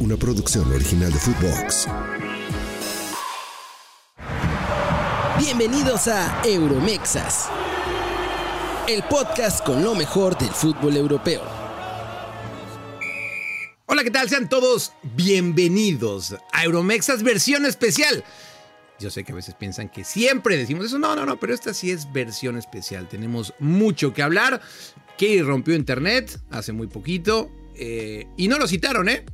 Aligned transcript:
una 0.00 0.16
producción 0.16 0.70
original 0.72 1.12
de 1.12 1.18
Footbox. 1.18 1.86
Bienvenidos 5.38 6.08
a 6.08 6.42
Euromexas, 6.44 7.48
el 8.88 9.02
podcast 9.04 9.64
con 9.64 9.82
lo 9.82 9.94
mejor 9.94 10.36
del 10.38 10.50
fútbol 10.50 10.96
europeo. 10.96 11.42
Hola, 13.86 14.02
¿qué 14.02 14.10
tal? 14.10 14.28
Sean 14.28 14.48
todos 14.48 14.92
bienvenidos 15.14 16.36
a 16.52 16.64
Euromexas 16.64 17.22
versión 17.22 17.64
especial. 17.64 18.24
Yo 18.98 19.10
sé 19.10 19.24
que 19.24 19.32
a 19.32 19.36
veces 19.36 19.54
piensan 19.54 19.88
que 19.88 20.04
siempre 20.04 20.56
decimos 20.56 20.86
eso. 20.86 20.98
No, 20.98 21.14
no, 21.14 21.26
no, 21.26 21.38
pero 21.38 21.54
esta 21.54 21.74
sí 21.74 21.90
es 21.90 22.10
versión 22.12 22.56
especial. 22.56 23.08
Tenemos 23.08 23.54
mucho 23.58 24.12
que 24.14 24.22
hablar. 24.22 24.60
Kerry 25.18 25.42
rompió 25.42 25.74
internet 25.74 26.40
hace 26.50 26.72
muy 26.72 26.86
poquito. 26.86 27.50
eh, 27.78 28.26
y 28.38 28.48
no 28.48 28.58
lo 28.58 28.66
citaron, 28.66 29.10
¿eh? 29.10 29.24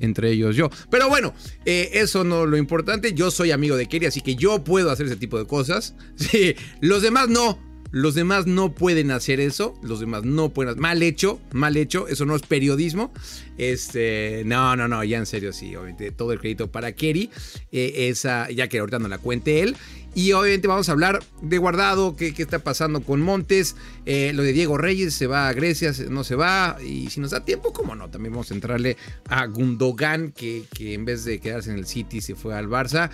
Entre 0.00 0.30
ellos 0.30 0.56
yo. 0.56 0.70
Pero 0.90 1.08
bueno, 1.08 1.34
eh, 1.64 1.90
eso 1.94 2.24
no 2.24 2.44
es 2.44 2.50
lo 2.50 2.56
importante. 2.56 3.14
Yo 3.14 3.30
soy 3.30 3.50
amigo 3.50 3.76
de 3.76 3.86
Kerry, 3.86 4.06
así 4.06 4.20
que 4.20 4.34
yo 4.36 4.62
puedo 4.62 4.90
hacer 4.90 5.06
ese 5.06 5.16
tipo 5.16 5.38
de 5.38 5.46
cosas. 5.46 5.94
Sí, 6.16 6.56
los 6.80 7.02
demás 7.02 7.28
no. 7.28 7.58
Los 7.96 8.14
demás 8.14 8.46
no 8.46 8.74
pueden 8.74 9.10
hacer 9.10 9.40
eso. 9.40 9.74
Los 9.82 10.00
demás 10.00 10.22
no 10.22 10.50
pueden 10.50 10.72
hacer. 10.72 10.82
Mal 10.82 11.02
hecho, 11.02 11.40
mal 11.52 11.78
hecho. 11.78 12.08
Eso 12.08 12.26
no 12.26 12.36
es 12.36 12.42
periodismo. 12.42 13.10
Este. 13.56 14.42
No, 14.44 14.76
no, 14.76 14.86
no. 14.86 15.02
Ya 15.02 15.16
en 15.16 15.24
serio, 15.24 15.50
sí. 15.50 15.74
Obviamente, 15.74 16.10
todo 16.10 16.34
el 16.34 16.38
crédito 16.38 16.70
para 16.70 16.92
Kerry. 16.92 17.30
Eh, 17.72 18.08
esa, 18.10 18.50
ya 18.50 18.68
que 18.68 18.80
ahorita 18.80 18.98
no 18.98 19.08
la 19.08 19.16
cuente 19.16 19.62
él. 19.62 19.76
Y 20.14 20.32
obviamente 20.32 20.68
vamos 20.68 20.90
a 20.90 20.92
hablar 20.92 21.22
de 21.40 21.56
guardado, 21.56 22.16
qué, 22.16 22.34
qué 22.34 22.42
está 22.42 22.58
pasando 22.58 23.02
con 23.02 23.22
Montes, 23.22 23.76
eh, 24.04 24.32
lo 24.34 24.42
de 24.42 24.54
Diego 24.54 24.78
Reyes, 24.78 25.14
se 25.14 25.26
va 25.26 25.46
a 25.46 25.52
Grecia, 25.52 25.92
no 26.08 26.24
se 26.24 26.36
va, 26.36 26.78
y 26.82 27.10
si 27.10 27.20
nos 27.20 27.32
da 27.32 27.44
tiempo, 27.44 27.74
cómo 27.74 27.94
no, 27.94 28.08
también 28.08 28.32
vamos 28.32 28.50
a 28.50 28.54
entrarle 28.54 28.96
a 29.28 29.44
Gundogan, 29.44 30.32
que, 30.32 30.64
que 30.74 30.94
en 30.94 31.04
vez 31.04 31.26
de 31.26 31.38
quedarse 31.38 31.70
en 31.70 31.76
el 31.76 31.86
City 31.86 32.22
se 32.22 32.34
fue 32.34 32.54
al 32.54 32.66
Barça, 32.66 33.10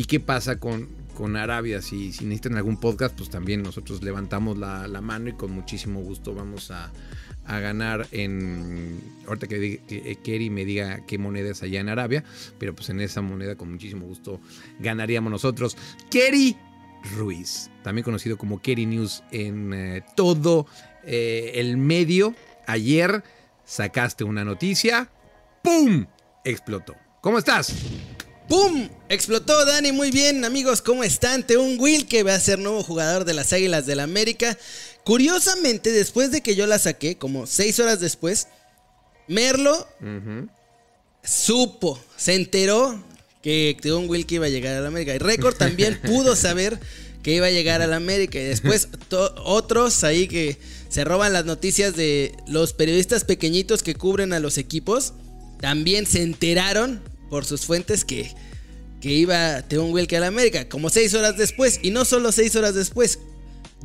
y 0.00 0.06
qué 0.06 0.18
pasa 0.18 0.58
con, 0.58 0.88
con 1.14 1.36
Arabia, 1.36 1.82
si, 1.82 2.14
si 2.14 2.24
necesitan 2.24 2.56
algún 2.56 2.78
podcast, 2.78 3.14
pues 3.14 3.28
también 3.28 3.62
nosotros 3.62 4.02
levantamos 4.02 4.56
la, 4.56 4.88
la 4.88 5.02
mano 5.02 5.28
y 5.28 5.34
con 5.34 5.50
muchísimo 5.50 6.00
gusto 6.00 6.32
vamos 6.34 6.70
a, 6.70 6.90
a 7.44 7.60
ganar 7.60 8.08
en. 8.10 8.98
Ahorita 9.26 9.46
que, 9.46 9.82
que 9.86 10.16
Kerry 10.24 10.48
me 10.48 10.64
diga 10.64 11.04
qué 11.06 11.18
moneda 11.18 11.50
es 11.50 11.62
allá 11.62 11.80
en 11.80 11.90
Arabia, 11.90 12.24
pero 12.58 12.74
pues 12.74 12.88
en 12.88 13.02
esa 13.02 13.20
moneda 13.20 13.56
con 13.56 13.70
muchísimo 13.70 14.06
gusto 14.06 14.40
ganaríamos 14.78 15.30
nosotros. 15.30 15.76
Kerry 16.10 16.56
Ruiz, 17.14 17.70
también 17.84 18.02
conocido 18.02 18.38
como 18.38 18.62
Kerry 18.62 18.86
News 18.86 19.22
en 19.32 19.74
eh, 19.74 20.02
todo 20.16 20.66
eh, 21.04 21.52
el 21.56 21.76
medio. 21.76 22.34
Ayer 22.66 23.22
sacaste 23.66 24.24
una 24.24 24.46
noticia, 24.46 25.10
¡pum! 25.62 26.06
Explotó. 26.42 26.96
¿Cómo 27.20 27.36
estás? 27.36 27.74
¡Pum! 28.50 28.88
Explotó 29.08 29.64
Dani, 29.64 29.92
muy 29.92 30.10
bien 30.10 30.44
amigos, 30.44 30.82
¿cómo 30.82 31.04
están? 31.04 31.46
Teun 31.46 31.78
Will, 31.78 32.08
que 32.08 32.24
va 32.24 32.34
a 32.34 32.40
ser 32.40 32.58
nuevo 32.58 32.82
jugador 32.82 33.24
de 33.24 33.32
las 33.32 33.52
Águilas 33.52 33.86
del 33.86 34.00
América. 34.00 34.58
Curiosamente, 35.04 35.92
después 35.92 36.32
de 36.32 36.40
que 36.40 36.56
yo 36.56 36.66
la 36.66 36.80
saqué, 36.80 37.16
como 37.16 37.46
seis 37.46 37.78
horas 37.78 38.00
después, 38.00 38.48
Merlo 39.28 39.86
supo, 41.22 42.02
se 42.16 42.34
enteró 42.34 43.00
que 43.40 43.76
Teun 43.80 44.10
Will 44.10 44.26
que 44.26 44.34
iba 44.34 44.46
a 44.46 44.48
llegar 44.48 44.74
a 44.74 44.80
la 44.80 44.88
América. 44.88 45.14
Y 45.14 45.18
Record 45.18 45.54
también 45.54 46.00
pudo 46.04 46.34
saber 46.34 46.80
que 47.22 47.36
iba 47.36 47.46
a 47.46 47.50
llegar 47.50 47.82
a 47.82 47.86
la 47.86 47.96
América. 47.96 48.40
Y 48.40 48.44
después 48.46 48.88
otros 49.44 50.02
ahí 50.02 50.26
que 50.26 50.58
se 50.88 51.04
roban 51.04 51.32
las 51.32 51.44
noticias 51.44 51.94
de 51.94 52.34
los 52.48 52.72
periodistas 52.72 53.22
pequeñitos 53.22 53.84
que 53.84 53.94
cubren 53.94 54.32
a 54.32 54.40
los 54.40 54.58
equipos, 54.58 55.12
también 55.60 56.04
se 56.04 56.24
enteraron 56.24 57.00
por 57.30 57.44
sus 57.44 57.64
fuentes 57.64 58.04
que, 58.04 58.34
que 59.00 59.08
iba 59.10 59.62
Teun 59.62 59.92
Wilke 59.92 60.16
a 60.16 60.20
la 60.20 60.26
América. 60.26 60.68
Como 60.68 60.90
seis 60.90 61.14
horas 61.14 61.36
después. 61.38 61.80
Y 61.82 61.90
no 61.90 62.04
solo 62.04 62.32
seis 62.32 62.54
horas 62.56 62.74
después. 62.74 63.20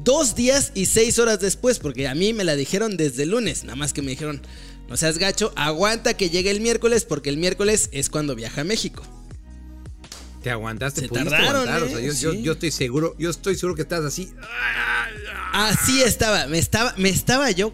Dos 0.03 0.35
días 0.35 0.71
y 0.75 0.87
seis 0.87 1.19
horas 1.19 1.39
después. 1.39 1.79
Porque 1.79 2.07
a 2.07 2.15
mí 2.15 2.33
me 2.33 2.43
la 2.43 2.55
dijeron 2.55 2.97
desde 2.97 3.23
el 3.23 3.29
lunes. 3.29 3.63
Nada 3.63 3.75
más 3.77 3.93
que 3.93 4.01
me 4.01 4.11
dijeron, 4.11 4.41
no 4.89 4.97
seas 4.97 5.17
gacho, 5.17 5.53
aguanta 5.55 6.15
que 6.15 6.29
llegue 6.29 6.51
el 6.51 6.59
miércoles. 6.59 7.05
Porque 7.05 7.29
el 7.29 7.37
miércoles 7.37 7.89
es 7.93 8.09
cuando 8.09 8.35
viaja 8.35 8.61
a 8.61 8.65
México. 8.65 9.03
Te 10.43 10.51
aguantaste, 10.51 11.01
Se 11.01 11.07
tardaron, 11.07 11.67
aguantar, 11.67 11.83
o 11.83 11.87
sea, 11.89 11.99
¿eh? 11.99 12.05
yo, 12.05 12.13
yo- 12.13 12.31
Sí. 12.33 12.43
yo 12.43 12.51
estoy 12.51 12.69
seguro, 12.71 13.15
yo 13.17 13.31
estoy 13.31 13.55
seguro 13.55 13.73
que 13.75 13.81
estás 13.81 14.03
así. 14.05 14.31
Así 15.53 16.01
estaba, 16.03 16.45
me 16.47 16.59
estaba, 16.59 16.93
me 16.97 17.09
estaba 17.09 17.49
yo 17.51 17.71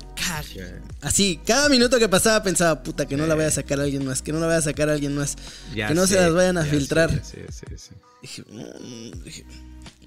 Así, 1.01 1.39
cada 1.45 1.69
minuto 1.69 1.97
que 1.99 2.07
pasaba 2.09 2.43
pensaba, 2.43 2.83
puta, 2.83 3.07
que 3.07 3.17
no 3.17 3.25
la 3.27 3.35
vaya 3.35 3.47
a 3.49 3.51
sacar 3.51 3.79
a 3.79 3.83
alguien 3.83 4.05
más, 4.05 4.21
que 4.21 4.31
no 4.31 4.39
la 4.39 4.47
vaya 4.47 4.59
a 4.59 4.61
sacar 4.63 4.89
a 4.89 4.93
alguien 4.93 5.15
más, 5.15 5.35
Ya 5.75 5.87
que 5.87 5.93
no 5.93 6.05
se 6.07 6.15
las 6.15 6.33
vayan 6.33 6.57
a 6.57 6.65
filtrar. 6.65 7.09
sé, 7.23 7.43
ya 7.45 7.51
sé, 7.51 7.65
ya 7.71 7.77
sé. 7.77 7.91
Dije, 8.21 8.43
dije, 9.23 9.45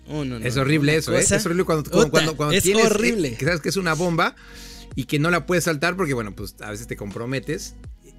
oh, 0.08 0.24
no, 0.24 0.38
no, 0.38 0.46
Es 0.46 0.56
horrible 0.56 0.94
eso, 0.96 1.12
¿eh? 1.16 1.20
Es 1.20 1.32
horrible 1.46 1.64
cuando, 1.64 1.90
Puta, 1.90 2.08
cuando, 2.10 2.36
cuando 2.36 2.54
es 2.54 2.62
tienes, 2.62 2.86
horrible. 2.86 3.28
eh, 3.28 3.36
que 3.36 3.44
sabes 3.44 3.60
que 3.60 3.68
es 3.70 3.76
una 3.76 3.94
bomba 3.94 4.36
y 4.94 5.04
que 5.06 5.18
no 5.18 5.30
la 5.30 5.46
puedes 5.46 5.64
saltar 5.64 5.96
porque, 5.96 6.14
bueno, 6.14 6.34
pues 6.36 6.54
a 6.60 6.70
veces 6.70 6.86
te 6.86 6.96
comprometes. 6.96 7.74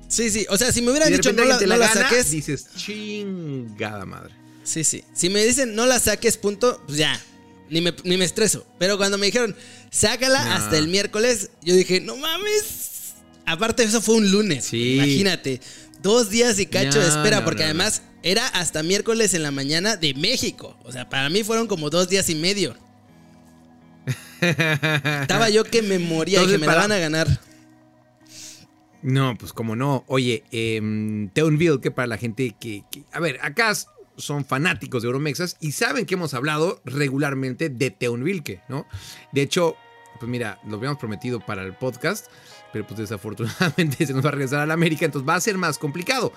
Sí, 0.10 0.30
sí, 0.30 0.46
o 0.50 0.58
sea, 0.58 0.72
si 0.72 0.82
me 0.82 0.92
hubieran 0.92 1.12
dicho 1.12 1.32
no 1.34 1.46
la, 1.46 1.56
no 1.56 1.62
la, 1.66 1.78
la 1.78 1.88
gana, 1.88 2.02
saques, 2.10 2.30
dices, 2.30 2.68
chingada 2.76 4.06
madre. 4.06 4.34
sí, 4.64 4.84
sí. 4.84 5.04
Si 5.14 5.30
me 5.30 5.44
dicen 5.46 5.76
no 5.76 5.86
la 5.86 6.00
saques, 6.00 6.38
punto, 6.38 6.82
pues 6.86 6.98
ya, 6.98 7.20
ni 7.70 7.82
me, 7.82 7.96
ni 8.04 8.18
me 8.18 8.26
estreso. 8.26 8.68
Pero 8.78 8.98
cuando 8.98 9.18
me 9.18 9.26
dijeron, 9.28 9.56
sácala 9.92 10.44
No. 10.46 10.52
hasta 10.54 10.78
el 10.78 10.88
miércoles, 10.88 11.52
yo 11.62 11.76
dije, 11.76 12.02
no 12.02 12.16
mames. 12.18 13.14
Aparte, 13.46 13.84
eso 13.84 14.02
fue 14.02 14.16
un 14.16 14.32
lunes. 14.32 14.66
Sí. 14.66 14.96
Imagínate, 14.96 15.62
dos 16.02 16.30
días 16.30 16.58
y 16.60 16.66
cacho 16.66 17.00
de 17.00 17.08
espera, 17.08 17.40
no, 17.40 17.46
porque 17.46 17.64
además 17.64 18.02
era 18.24 18.48
hasta 18.48 18.82
miércoles 18.84 19.34
en 19.36 19.44
la 19.44 19.52
mañana 19.52 19.96
de 19.98 20.14
México. 20.16 20.78
O 20.84 20.92
sea, 20.92 21.10
para 21.10 21.30
mí 21.30 21.44
fueron 21.44 21.68
como 21.68 21.90
dos 21.90 22.10
días 22.10 22.30
y 22.30 22.36
medio. 22.36 22.76
Estaba 24.42 25.50
yo 25.50 25.64
que 25.64 25.82
me 25.82 26.00
moría 26.00 26.40
y 26.40 26.44
Entonces, 26.44 26.56
que 26.56 26.60
me 26.62 26.68
la 26.68 26.74
para- 26.74 26.82
van 26.88 26.92
a 26.92 26.98
ganar. 27.00 27.28
No, 29.02 29.36
pues 29.38 29.54
como 29.54 29.76
no. 29.76 30.04
Oye, 30.08 30.44
eh, 30.52 30.82
Teunville, 31.34 31.80
que 31.80 31.92
para 31.92 32.08
la 32.08 32.18
gente 32.18 32.56
que, 32.60 32.84
que- 32.92 33.04
A 33.12 33.20
ver, 33.20 33.38
acá 33.44 33.74
son 34.18 34.46
fanáticos 34.46 35.02
de 35.04 35.08
Euromexas 35.08 35.58
y 35.60 35.72
saben 35.72 36.06
que 36.06 36.16
hemos 36.16 36.34
hablado 36.34 36.82
regularmente 36.86 37.70
de 37.70 37.92
Teunville, 37.92 38.62
¿no? 38.68 38.86
De 39.32 39.42
hecho, 39.42 39.76
pues 40.20 40.30
mira, 40.30 40.60
lo 40.68 40.78
habíamos 40.78 40.98
prometido 41.00 41.40
para 41.40 41.64
el 41.64 41.74
podcast, 41.74 42.28
pero 42.72 42.86
pues 42.88 43.00
desafortunadamente 43.00 44.06
se 44.08 44.14
nos 44.14 44.24
va 44.24 44.30
a 44.30 44.32
regresar 44.34 44.60
a 44.60 44.66
la 44.66 44.74
América, 44.74 45.06
entonces 45.06 45.28
va 45.28 45.36
a 45.36 45.42
ser 45.42 45.58
más 45.58 45.78
complicado. 45.78 46.34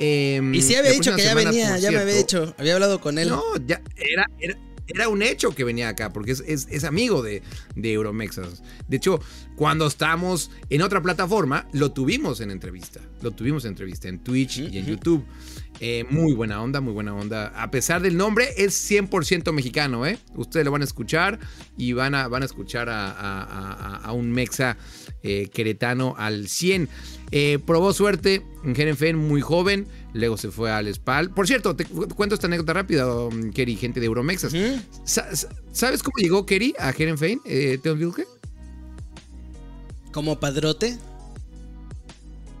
Eh, 0.00 0.40
Y 0.54 0.62
sí 0.62 0.74
había 0.76 0.90
la 0.90 0.96
dicho 0.96 1.14
que 1.16 1.22
ya 1.22 1.30
semana, 1.30 1.50
venía, 1.50 1.78
ya 1.78 1.90
me 1.90 1.98
había 1.98 2.14
dicho, 2.14 2.54
había 2.58 2.74
hablado 2.74 3.00
con 3.00 3.18
él. 3.18 3.28
no, 3.30 3.42
ya 3.66 3.80
era, 3.96 4.26
era, 4.38 4.56
era 4.88 5.08
un 5.08 5.22
hecho 5.22 5.54
que 5.54 5.64
venía 5.64 5.88
acá, 5.88 6.12
porque 6.12 6.32
es, 6.32 6.42
es- 6.46 6.66
es 6.70 6.84
amigo 6.84 7.22
de, 7.22 7.42
de 7.76 7.92
Euromexas. 7.92 8.62
De 8.88 8.96
hecho, 8.96 9.20
cuando 9.56 9.86
estábamos 9.86 10.50
en 10.70 10.82
otra 10.82 11.02
plataforma, 11.02 11.66
lo 11.72 11.90
tuvimos 11.92 12.40
en 12.40 12.50
entrevista. 12.50 13.00
Lo 13.22 13.30
tuvimos 13.32 13.64
en 13.64 13.70
entrevista 13.70 14.08
en 14.08 14.18
Twitch 14.20 14.58
y 14.58 14.78
en 14.78 14.86
YouTube. 14.86 15.24
Eh, 15.80 16.04
muy 16.10 16.32
buena 16.32 16.60
onda, 16.60 16.80
muy 16.80 16.92
buena 16.92 17.14
onda. 17.14 17.52
A 17.56 17.70
pesar 17.70 18.02
del 18.02 18.16
nombre, 18.16 18.48
es 18.56 18.74
100% 18.90 19.52
mexicano, 19.52 20.06
¿eh? 20.06 20.18
Ustedes 20.34 20.64
lo 20.66 20.72
van 20.72 20.82
a 20.82 20.84
escuchar 20.84 21.38
y 21.76 21.92
van 21.92 22.16
a, 22.16 22.26
van 22.26 22.42
a 22.42 22.46
escuchar 22.46 22.88
a, 22.88 23.10
a- 23.12 24.12
un 24.12 24.32
mexa 24.32 24.76
eh, 25.22 25.48
queretano 25.52 26.14
al 26.18 26.48
100. 26.48 26.88
Eh, 27.30 27.58
probó 27.64 27.92
suerte 27.92 28.42
en 28.64 28.74
Jerenfen 28.74 29.16
muy 29.16 29.40
joven, 29.40 29.86
luego 30.18 30.36
se 30.36 30.50
fue 30.50 30.70
al 30.70 30.92
SPAL. 30.92 31.30
Por 31.30 31.46
cierto, 31.46 31.74
te 31.74 31.84
cu- 31.84 32.08
cuento 32.08 32.34
esta 32.34 32.46
anécdota 32.46 32.72
rápida, 32.74 33.06
um, 33.14 33.50
Kerry, 33.50 33.76
gente 33.76 34.00
de 34.00 34.06
Euromexas. 34.06 34.52
Sa- 35.04 35.28
¿Sabes 35.72 36.02
cómo 36.02 36.16
llegó 36.18 36.44
Kerry 36.44 36.74
a 36.78 36.92
Jerenfen, 36.92 37.40
eh, 37.44 37.78
Teo 37.82 37.94
Vilke? 37.96 38.26
Como 40.12 40.38
padrote. 40.40 40.98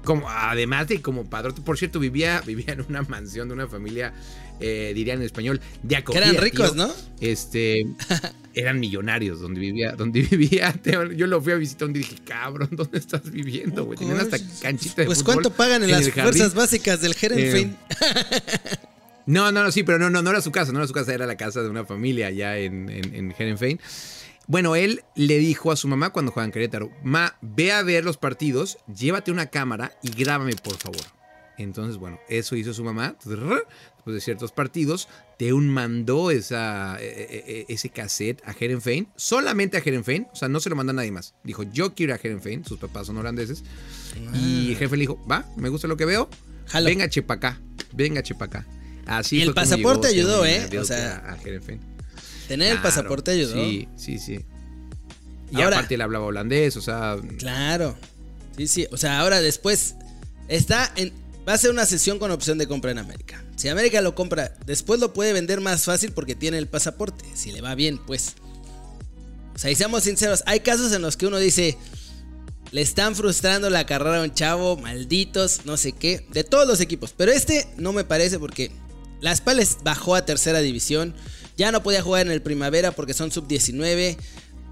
Como, 0.04 0.28
además 0.30 0.88
de 0.88 1.02
como 1.02 1.28
padrote, 1.28 1.60
por 1.60 1.76
cierto, 1.76 1.98
vivía, 2.00 2.40
vivía 2.46 2.72
en 2.72 2.84
una 2.88 3.02
mansión 3.02 3.48
de 3.48 3.54
una 3.54 3.66
familia, 3.68 4.14
eh, 4.60 4.92
dirían 4.94 5.18
en 5.18 5.24
español, 5.26 5.60
de 5.82 5.96
acogida. 5.96 6.28
eran 6.28 6.42
ricos, 6.42 6.72
tío. 6.74 6.86
¿no? 6.86 6.94
Este, 7.20 7.86
eran 8.54 8.80
millonarios 8.80 9.40
donde 9.40 9.60
vivía, 9.60 9.92
donde 9.92 10.22
vivía. 10.30 10.74
Yo 11.16 11.26
lo 11.26 11.40
fui 11.40 11.52
a 11.52 11.56
visitar 11.56 11.88
donde 11.88 12.00
dije, 12.00 12.16
cabrón, 12.24 12.70
¿dónde 12.72 12.98
estás 12.98 13.30
viviendo, 13.30 13.84
güey? 13.84 13.98
Tenían 13.98 14.18
hasta 14.18 14.38
canchita 14.60 15.02
de 15.02 15.06
Pues 15.06 15.18
fútbol 15.18 15.34
cuánto 15.34 15.50
pagan 15.50 15.82
en, 15.82 15.90
en 15.90 15.96
las 15.96 16.10
fuerzas 16.10 16.54
básicas 16.54 17.00
del 17.00 17.14
Herenfein. 17.20 17.76
No, 19.26 19.52
no, 19.52 19.62
no, 19.62 19.70
sí, 19.70 19.82
pero 19.82 19.98
no, 19.98 20.08
no, 20.08 20.22
no 20.22 20.30
era 20.30 20.40
su 20.40 20.50
casa, 20.50 20.72
no 20.72 20.78
era 20.78 20.88
su 20.88 20.94
casa, 20.94 21.12
era 21.12 21.26
la 21.26 21.36
casa 21.36 21.60
de 21.60 21.68
una 21.68 21.84
familia 21.84 22.28
allá 22.28 22.56
en, 22.56 22.88
en, 22.88 23.14
en 23.14 23.34
Herenfein. 23.38 23.78
Bueno, 24.46 24.74
él 24.74 25.02
le 25.14 25.36
dijo 25.36 25.70
a 25.70 25.76
su 25.76 25.86
mamá 25.86 26.14
cuando 26.14 26.32
juega 26.32 26.46
en 26.46 26.52
Querétaro, 26.52 26.90
ma, 27.04 27.36
ve 27.42 27.70
a 27.70 27.82
ver 27.82 28.06
los 28.06 28.16
partidos, 28.16 28.78
llévate 28.86 29.30
una 29.30 29.48
cámara 29.48 29.92
y 30.02 30.08
grábame, 30.12 30.54
por 30.54 30.78
favor. 30.78 31.02
Entonces, 31.58 31.96
bueno, 31.96 32.18
eso 32.28 32.56
hizo 32.56 32.72
su 32.72 32.84
mamá. 32.84 33.16
Después 33.24 33.64
de 34.06 34.20
ciertos 34.20 34.52
partidos, 34.52 35.08
Teun 35.38 35.68
mandó 35.68 36.30
esa, 36.30 36.96
eh, 37.00 37.06
eh, 37.08 37.44
eh, 37.46 37.64
ese 37.68 37.90
cassette 37.90 38.42
a 38.46 38.52
Herenfein, 38.58 39.08
solamente 39.16 39.76
a 39.76 39.80
Herenfein, 39.80 40.28
o 40.32 40.36
sea, 40.36 40.48
no 40.48 40.60
se 40.60 40.70
lo 40.70 40.76
mandó 40.76 40.90
a 40.90 40.94
nadie 40.94 41.10
más. 41.10 41.34
Dijo, 41.44 41.64
yo 41.64 41.94
quiero 41.94 42.14
ir 42.14 42.18
a 42.18 42.20
Herenfein, 42.22 42.64
sus 42.64 42.78
papás 42.78 43.08
son 43.08 43.18
holandeses. 43.18 43.64
Y 44.34 44.74
jefe 44.78 44.96
le 44.96 45.02
dijo, 45.02 45.22
va, 45.30 45.44
me 45.56 45.68
gusta 45.68 45.88
lo 45.88 45.96
que 45.96 46.04
veo. 46.04 46.28
Venga, 46.84 47.08
Chepacá. 47.08 47.60
Venga, 47.92 48.22
Chepacá. 48.22 48.66
Así 49.06 49.38
Y 49.38 49.42
el 49.42 49.54
pasaporte 49.54 50.14
llegó 50.14 50.42
ayudó, 50.42 50.46
¿eh? 50.46 50.78
O 50.78 50.84
sea, 50.84 51.24
a. 51.26 51.36
Tener 52.46 52.72
el 52.72 52.82
pasaporte 52.82 53.30
ayudó. 53.30 53.54
Sí, 53.54 53.88
sí, 53.96 54.18
sí. 54.18 54.44
Y 55.50 55.56
Ahora- 55.56 55.78
aparte 55.78 55.94
él 55.94 56.02
hablaba 56.02 56.26
holandés, 56.26 56.76
o 56.76 56.82
sea, 56.82 57.16
Claro. 57.38 57.96
Sí, 58.56 58.68
sí. 58.68 58.86
O 58.90 58.96
sea, 58.96 59.20
ahora 59.20 59.40
después 59.40 59.94
está 60.48 60.92
en. 60.96 61.12
Va 61.48 61.54
a 61.54 61.58
ser 61.58 61.70
una 61.70 61.86
sesión 61.86 62.18
con 62.18 62.30
opción 62.30 62.58
de 62.58 62.68
compra 62.68 62.90
en 62.90 62.98
América. 62.98 63.42
Si 63.56 63.70
América 63.70 64.02
lo 64.02 64.14
compra, 64.14 64.54
después 64.66 65.00
lo 65.00 65.14
puede 65.14 65.32
vender 65.32 65.62
más 65.62 65.84
fácil 65.84 66.12
porque 66.12 66.34
tiene 66.34 66.58
el 66.58 66.66
pasaporte. 66.66 67.24
Si 67.34 67.52
le 67.52 67.62
va 67.62 67.74
bien, 67.74 67.96
pues. 67.96 68.34
O 69.54 69.58
sea, 69.58 69.70
y 69.70 69.74
seamos 69.74 70.02
sinceros, 70.02 70.42
hay 70.44 70.60
casos 70.60 70.92
en 70.92 71.00
los 71.00 71.16
que 71.16 71.26
uno 71.26 71.38
dice. 71.38 71.78
Le 72.70 72.82
están 72.82 73.16
frustrando 73.16 73.70
la 73.70 73.86
carrera 73.86 74.20
a 74.20 74.24
un 74.24 74.34
chavo, 74.34 74.76
malditos, 74.76 75.64
no 75.64 75.78
sé 75.78 75.92
qué, 75.92 76.26
de 76.34 76.44
todos 76.44 76.68
los 76.68 76.82
equipos. 76.82 77.14
Pero 77.16 77.32
este 77.32 77.66
no 77.78 77.94
me 77.94 78.04
parece 78.04 78.38
porque 78.38 78.70
Las 79.22 79.40
Pales 79.40 79.78
bajó 79.82 80.16
a 80.16 80.26
tercera 80.26 80.58
división. 80.58 81.14
Ya 81.56 81.72
no 81.72 81.82
podía 81.82 82.02
jugar 82.02 82.26
en 82.26 82.32
el 82.32 82.42
primavera 82.42 82.92
porque 82.92 83.14
son 83.14 83.32
sub-19. 83.32 84.18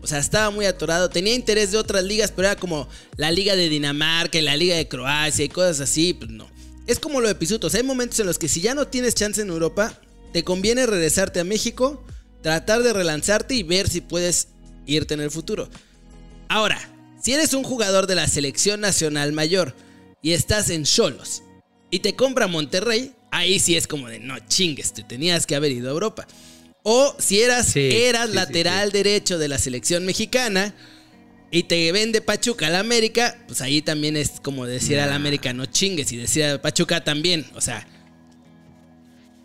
O 0.03 0.07
sea, 0.07 0.19
estaba 0.19 0.51
muy 0.51 0.67
atorado. 0.67 1.09
Tenía 1.09 1.35
interés 1.35 1.73
de 1.73 1.79
otras 1.79 2.05
ligas, 2.05 2.33
pero 2.33 2.49
era 2.49 2.61
como 2.61 2.87
la 3.17 3.31
liga 3.31 3.57
de 3.57 3.71
Dinamarca 3.71 4.39
y 4.39 4.43
la 4.43 4.59
liga 4.59 4.77
de 4.77 4.89
Croacia 4.89 5.43
y 5.43 5.49
cosas 5.49 5.81
así. 5.81 6.13
Pues 6.13 6.31
no. 6.31 6.55
Es 6.87 7.01
como 7.01 7.21
lo 7.21 7.29
de 7.29 7.35
Pisutos. 7.35 7.75
Hay 7.75 7.83
momentos 7.83 8.21
en 8.21 8.27
los 8.27 8.39
que 8.39 8.49
si 8.49 8.61
ya 8.61 8.75
no 8.75 8.87
tienes 8.87 9.15
chance 9.15 9.41
en 9.41 9.49
Europa, 9.49 9.99
te 10.33 10.45
conviene 10.45 10.87
regresarte 10.87 11.41
a 11.41 11.45
México, 11.45 12.05
tratar 12.43 12.83
de 12.83 12.93
relanzarte 12.93 13.55
y 13.55 13.63
ver 13.63 13.89
si 13.89 14.01
puedes 14.01 14.49
irte 14.87 15.15
en 15.15 15.21
el 15.21 15.31
futuro. 15.31 15.69
Ahora, 16.49 16.79
si 17.21 17.33
eres 17.33 17.55
un 17.55 17.65
jugador 17.65 18.07
de 18.07 18.15
la 18.15 18.29
selección 18.29 18.81
nacional 18.81 19.33
mayor 19.33 19.75
y 20.23 20.33
estás 20.33 20.71
en 20.71 20.85
Cholos 20.85 21.43
y 21.91 22.01
te 22.01 22.15
compra 22.15 22.47
Monterrey, 22.47 23.13
ahí 23.33 23.59
sí 23.59 23.77
es 23.77 23.87
como 23.87 24.09
de 24.09 24.21
no 24.21 24.39
chingues, 24.47 24.93
te 24.93 25.03
tenías 25.03 25.47
que 25.47 25.57
haber 25.57 25.73
ido 25.73 25.89
a 25.89 25.93
Europa. 25.93 26.27
O 26.85 27.17
si 27.19 27.41
eras, 27.41 27.67
Sí, 27.67 27.89
eras 27.91 28.27
sí, 28.27 28.31
sí, 28.31 28.37
lateral 28.37 28.93
derecho 28.93 29.39
de 29.39 29.49
la 29.49 29.59
selección 29.59 30.07
mexicana 30.07 30.73
y 31.57 31.63
te 31.63 31.91
vende 31.91 32.21
Pachuca 32.21 32.67
al 32.67 32.77
América, 32.77 33.39
pues 33.47 33.63
ahí 33.63 33.81
también 33.81 34.15
es 34.17 34.33
como 34.43 34.67
decir 34.67 34.99
Nah. 34.99 35.15
América 35.15 35.55
no 35.55 35.65
chingues 35.65 36.13
y 36.13 36.19
decir 36.19 36.45
a 36.45 36.61
Pachuca 36.61 37.03
también. 37.03 37.47
O 37.55 37.63
sea, 37.63 37.87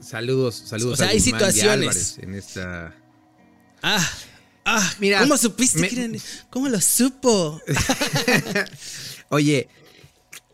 saludos, 0.02 0.62
saludos 0.66 0.94
O 0.94 0.96
sea, 0.98 1.08
a 1.08 1.10
hay 1.12 1.20
Guzmán 1.20 1.40
situaciones. 1.40 2.18
En 2.22 2.34
esta 2.36 2.94
ah, 3.82 4.10
ah, 4.66 4.94
Mira, 5.00 5.20
¿cómo 5.22 5.38
supiste? 5.38 5.80
me-? 6.10 6.20
¿Cómo 6.50 6.68
lo 6.68 6.82
supo? 6.82 7.62
Oye, 9.30 9.70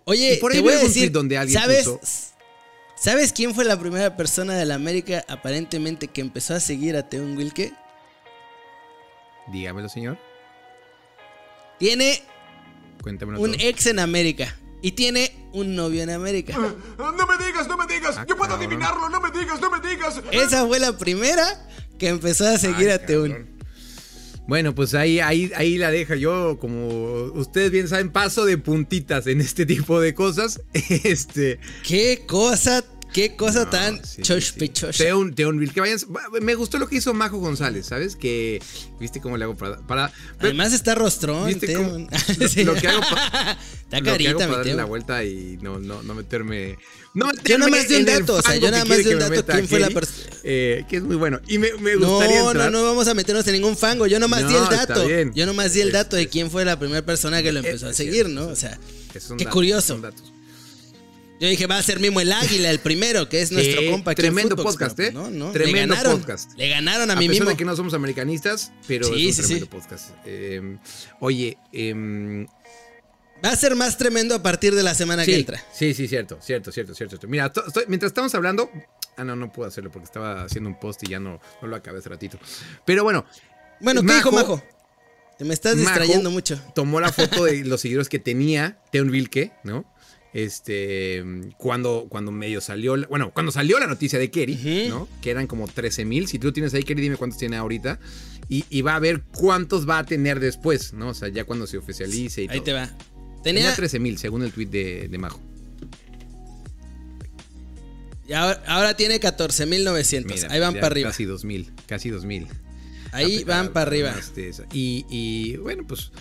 Oye, 0.03 0.35
Y 0.35 0.37
por 0.37 0.51
ahí 0.51 0.59
te 0.59 0.61
voy 0.63 0.73
a 0.73 0.77
decir, 0.77 1.11
donde 1.11 1.37
alguien 1.39 1.59
¿sabes? 1.59 1.87
puso- 1.87 1.99
¿Sabes 2.99 3.33
quién 3.33 3.53
fue 3.55 3.65
la 3.65 3.79
primera 3.79 4.15
persona 4.15 4.53
de 4.55 4.65
la 4.65 4.75
América 4.75 5.25
aparentemente 5.27 6.07
que 6.07 6.21
empezó 6.21 6.53
a 6.53 6.59
seguir 6.59 6.95
a 6.95 7.09
Teun 7.09 7.35
Wilke? 7.35 7.73
dígamelo, 9.51 9.89
señor. 9.89 10.19
Tiene 11.79 12.21
Cuéntamelo 13.01 13.39
un 13.39 13.51
todo. 13.53 13.61
ex 13.67 13.85
en 13.87 13.99
América 13.99 14.55
y 14.81 14.91
tiene 14.91 15.31
un 15.53 15.75
novio 15.75 16.03
en 16.03 16.09
América. 16.09 16.57
No 16.57 17.13
me 17.27 17.45
digas, 17.45 17.67
no 17.67 17.77
me 17.77 17.85
digas. 17.87 18.17
Ah, 18.17 18.25
Yo 18.27 18.35
puedo 18.37 18.51
cabrón. 18.51 18.67
adivinarlo, 18.67 19.09
no 19.09 19.21
me 19.21 19.31
digas, 19.31 19.59
no 19.61 19.69
me 19.71 19.79
digas. 19.87 20.21
Esa 20.31 20.65
fue 20.67 20.79
la 20.79 20.97
primera 20.97 21.67
que 21.97 22.09
empezó 22.09 22.47
a 22.47 22.57
seguir 22.57 22.87
Ay, 22.89 22.93
a 22.95 23.05
Teun. 23.05 23.29
cabrón. 23.31 23.57
Bueno, 24.47 24.73
pues 24.73 24.93
ahí, 24.93 25.19
ahí, 25.19 25.51
ahí 25.57 25.77
la 25.77 25.91
deja. 25.91 26.15
Yo, 26.15 26.57
como 26.57 26.87
ustedes 27.33 27.69
bien 27.69 27.89
saben, 27.89 28.11
paso 28.13 28.45
de 28.45 28.57
puntitas 28.57 29.27
en 29.27 29.41
este 29.41 29.65
tipo 29.65 29.99
de 29.99 30.13
cosas. 30.13 30.61
Este. 30.73 31.59
Qué 31.85 32.23
cosa, 32.25 32.83
qué 33.13 33.35
cosa 33.35 33.65
no, 33.65 33.69
tan 33.69 34.05
sí, 34.05 34.21
choshpichosa. 34.21 34.93
sí. 34.93 35.03
Teun, 35.03 35.33
Teun, 35.33 35.67
que 35.69 35.79
vayan. 35.81 35.99
Me 36.41 36.55
gustó 36.55 36.77
lo 36.77 36.87
que 36.87 36.97
hizo 36.97 37.13
Majo 37.13 37.37
González, 37.37 37.85
¿sabes? 37.87 38.15
Que. 38.15 38.61
¿Viste 38.99 39.21
cómo 39.21 39.37
le 39.37 39.43
hago 39.45 39.55
para. 39.55 39.77
para 39.87 40.11
Además 40.39 40.73
está 40.73 40.95
rostrón, 40.95 41.47
¿Viste 41.47 41.73
cómo- 41.73 42.07
lo- 42.39 42.47
Sí. 42.47 42.63
lo 42.63 42.75
que 42.75 42.87
hago 42.87 43.01
pa- 43.01 43.57
Está 43.87 43.99
lo 43.99 44.03
que 44.03 44.09
hago 44.09 44.17
carita, 44.39 44.45
para 44.47 44.57
darle 44.57 44.73
la 44.75 44.85
vuelta 44.85 45.23
y 45.23 45.57
no, 45.61 45.79
no, 45.79 46.03
no 46.03 46.13
meterme. 46.13 46.77
No 47.13 47.31
Yo 47.45 47.57
nada 47.57 47.71
más 47.71 47.87
di 47.87 47.95
un 47.95 47.99
el 48.01 48.05
dato, 48.05 48.35
o 48.35 48.41
sea, 48.41 48.55
yo 48.57 48.69
nada 48.69 48.85
más 48.85 48.97
di 49.03 49.13
un 49.13 49.19
dato 49.19 49.43
quién 49.45 49.67
fue 49.67 49.79
la 49.79 49.89
persona. 49.89 50.27
eh, 50.43 50.85
que 50.89 50.97
es 50.97 51.03
muy 51.03 51.15
bueno. 51.15 51.39
Y 51.47 51.57
me, 51.57 51.73
me 51.75 51.95
gustaría 51.95 52.41
No, 52.41 52.51
entrar. 52.51 52.71
no, 52.71 52.79
no 52.79 52.85
vamos 52.85 53.07
a 53.07 53.13
meternos 53.15 53.47
en 53.47 53.53
ningún 53.53 53.75
fango. 53.77 54.05
Yo 54.05 54.19
nomás 54.19 54.47
di 54.47 54.53
No, 54.53 54.57
el 54.59 54.63
está 54.73 54.85
dato. 54.85 55.07
Yo 55.33 55.45
nomás 55.47 55.73
di 55.73 55.81
el 55.81 55.91
dato 55.91 56.15
de 56.15 56.27
quién 56.27 56.51
fue 56.51 56.63
la 56.65 56.77
primera 56.77 57.03
persona 57.03 57.41
que 57.41 57.51
lo 57.51 57.59
empezó 57.59 57.87
a 57.87 57.93
seguir, 57.93 58.29
¿no? 58.29 58.47
O 58.47 58.55
sea, 58.55 58.77
qué 59.13 59.19
datos, 59.19 59.47
curioso. 59.47 59.87
son 59.87 60.01
datos. 60.03 60.31
Yo 61.39 61.47
dije, 61.47 61.67
va 61.67 61.77
a 61.77 61.83
ser 61.83 61.99
mismo 61.99 62.19
el 62.19 62.31
águila, 62.31 62.69
el 62.69 62.79
primero, 62.79 63.29
que 63.29 63.41
es 63.41 63.51
nuestro 63.51 63.81
compa. 63.91 64.11
aquí 64.11 64.21
en 64.21 64.33
tremendo 64.33 64.55
Footbox, 64.55 64.75
podcast, 64.75 64.99
¿eh? 64.99 65.11
No, 65.11 65.29
no, 65.29 65.51
Tremendo 65.51 65.93
le 65.95 66.01
ganaron, 66.01 66.19
podcast. 66.19 66.53
Le 66.57 66.69
ganaron 66.69 67.09
a, 67.11 67.13
A, 67.13 67.15
mí 67.15 67.27
pesar 67.29 67.47
de 67.47 67.55
que 67.57 67.65
no 67.65 67.75
somos 67.75 67.93
americanistas, 67.93 68.71
pero 68.87 69.07
Sí, 69.07 69.29
es 69.29 69.35
sí, 69.35 69.41
un 69.41 69.47
tremendo 69.47 69.65
sí. 69.65 69.71
podcast. 69.71 70.09
Eh, 70.25 70.77
oye, 71.19 71.57
em, 71.71 72.47
Va 73.45 73.51
a 73.51 73.55
ser 73.55 73.75
más 73.75 73.99
tremendo 73.99 74.33
a 74.33 74.41
partir 74.41 74.73
de 74.73 74.81
la 74.81 74.95
semana 74.95 75.23
que 75.23 75.35
entra. 75.35 75.63
sí, 75.71 75.93
sí, 75.93 76.07
cierto, 76.07 76.39
cierto, 76.41 76.71
cierto, 76.71 76.95
cierto. 76.95 77.27
Mira, 77.27 77.51
estoy- 77.67 77.83
mientras 77.87 78.09
estamos 78.09 78.33
hablando, 78.33 78.71
ah, 79.15 79.23
no, 79.23 79.35
no 79.35 79.51
puedo 79.51 79.67
hacerlo 79.69 79.91
porque 79.91 80.05
estaba 80.05 80.41
haciendo 80.43 80.71
un 80.71 80.79
post 80.79 81.03
y 81.03 81.11
ya 81.11 81.19
no, 81.19 81.39
no 81.61 81.67
lo 81.67 81.75
acabé 81.75 81.99
hace 81.99 82.09
ratito. 82.09 82.39
Pero 82.83 83.03
bueno, 83.03 83.25
Bueno, 83.79 84.01
¿qué 84.01 84.11
dijo 84.15 84.31
Majo? 84.31 84.63
Te 85.37 85.45
me 85.45 85.53
estás 85.53 85.75
Majo 85.75 85.87
distrayendo 85.87 86.31
mucho. 86.31 86.59
tomó 86.73 86.99
la 86.99 87.11
foto 87.13 87.43
de 87.45 87.63
los 87.63 87.79
seguidores 87.81 88.09
que 88.09 88.17
tenía 88.17 88.79
Teun 88.91 89.11
Vilke, 89.11 89.51
¿no? 89.63 89.85
Este, 90.37 91.23
cuando, 91.57 92.05
cuando 92.09 92.31
medio 92.31 92.61
salió, 92.61 92.95
bueno, 93.07 93.31
cuando 93.33 93.51
salió 93.51 93.79
la 93.79 93.87
noticia 93.87 94.19
de 94.19 94.29
Kerry. 94.29 94.87
¿no? 94.87 95.07
Que 95.19 95.31
eran 95.31 95.47
como 95.47 95.67
13 95.67 96.05
mil. 96.05 96.27
Si 96.27 96.37
tú 96.37 96.51
tienes 96.51 96.73
ahí, 96.75 96.83
Kerry, 96.83 97.01
dime 97.01 97.15
cuántos 97.17 97.39
tiene 97.39 97.57
ahorita. 97.57 97.99
Y, 98.47 98.63
y 98.69 98.83
va 98.83 98.95
a 98.95 98.99
ver 98.99 99.23
cuántos 99.35 99.89
va 99.89 99.97
a 99.97 100.05
tener 100.05 100.39
después, 100.39 100.93
¿no? 100.93 101.09
O 101.09 101.13
sea, 101.15 101.29
ya 101.29 101.43
cuando 101.45 101.65
se 101.65 101.79
oficialice 101.79 102.43
y 102.43 102.47
Ahí 102.49 102.57
todo. 102.57 102.63
te 102.65 102.73
va. 102.73 102.85
Tenía, 103.43 103.61
Tenía. 103.63 103.75
13 103.75 103.99
mil, 103.99 104.17
según 104.19 104.43
el 104.43 104.51
tweet 104.51 104.67
de, 104.67 105.07
de 105.07 105.17
Majo. 105.17 105.41
y 108.27 108.33
ahora, 108.33 108.61
ahora 108.67 108.95
tiene 108.95 109.19
14.900. 109.19 110.25
Mira, 110.35 110.47
Ahí 110.53 110.59
van 110.59 110.73
para 110.75 110.87
arriba. 110.87 111.09
Casi 111.09 111.25
2 111.25 111.45
mil, 111.45 111.71
casi 111.87 112.09
2 112.09 112.25
mil. 112.25 112.47
Ahí 113.11 113.39
Ah, 113.41 113.45
van 113.47 113.73
para 113.73 113.87
arriba. 113.89 114.13
esa. 114.35 114.65
Y, 114.71 115.05
y, 115.09 115.55
bueno, 115.57 115.83
pues 115.87 116.11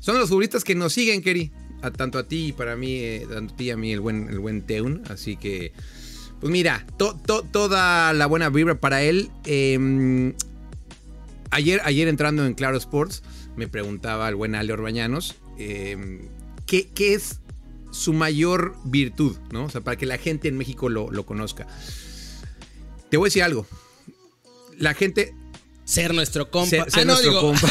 son 0.00 0.18
los 0.18 0.28
futbolistas 0.28 0.62
que 0.64 0.74
nos 0.74 0.92
siguen, 0.92 1.22
Kerry. 1.22 1.52
A, 1.82 1.90
tanto 1.90 2.18
a 2.18 2.24
ti 2.28 2.46
y 2.48 2.52
para 2.52 2.76
mí, 2.76 2.96
eh, 2.96 3.26
tanto 3.32 3.54
a 3.54 3.56
ti 3.56 3.64
y 3.64 3.70
a 3.70 3.76
mí, 3.76 3.92
el 3.92 4.00
buen, 4.00 4.28
el 4.28 4.38
buen 4.38 4.62
Teun. 4.62 5.02
Así 5.08 5.36
que, 5.36 5.72
pues 6.40 6.50
mira, 6.52 6.86
to- 6.98 7.18
to- 7.26 7.42
toda 7.42 8.12
la 8.12 8.26
buena 8.26 8.48
vibra 8.50 8.78
para 8.80 9.02
él. 9.02 9.30
Eh, 9.44 10.34
ayer, 11.50 11.80
ayer 11.84 12.08
entrando 12.08 12.44
en 12.46 12.54
Claro 12.54 12.76
Sports, 12.76 13.22
me 13.56 13.68
preguntaba 13.68 14.28
el 14.28 14.34
buen 14.36 14.54
Ale 14.54 14.72
Orbañanos, 14.72 15.36
eh, 15.58 16.28
¿qué, 16.66 16.88
qué 16.94 17.14
es 17.14 17.40
su 17.90 18.12
mayor 18.12 18.76
virtud? 18.84 19.36
¿no? 19.52 19.64
O 19.64 19.70
sea, 19.70 19.80
para 19.80 19.96
que 19.96 20.06
la 20.06 20.18
gente 20.18 20.48
en 20.48 20.56
México 20.56 20.88
lo, 20.88 21.10
lo 21.10 21.26
conozca. 21.26 21.66
Te 23.10 23.16
voy 23.16 23.26
a 23.26 23.28
decir 23.28 23.42
algo. 23.42 23.66
La 24.78 24.94
gente, 24.94 25.34
Ser 25.90 26.14
nuestro 26.14 26.52
compa. 26.52 26.70
ser, 26.70 26.88
ser 26.88 27.02
ah, 27.02 27.04
no, 27.04 27.12
nuestro 27.14 27.30
digo. 27.30 27.40
compa 27.40 27.68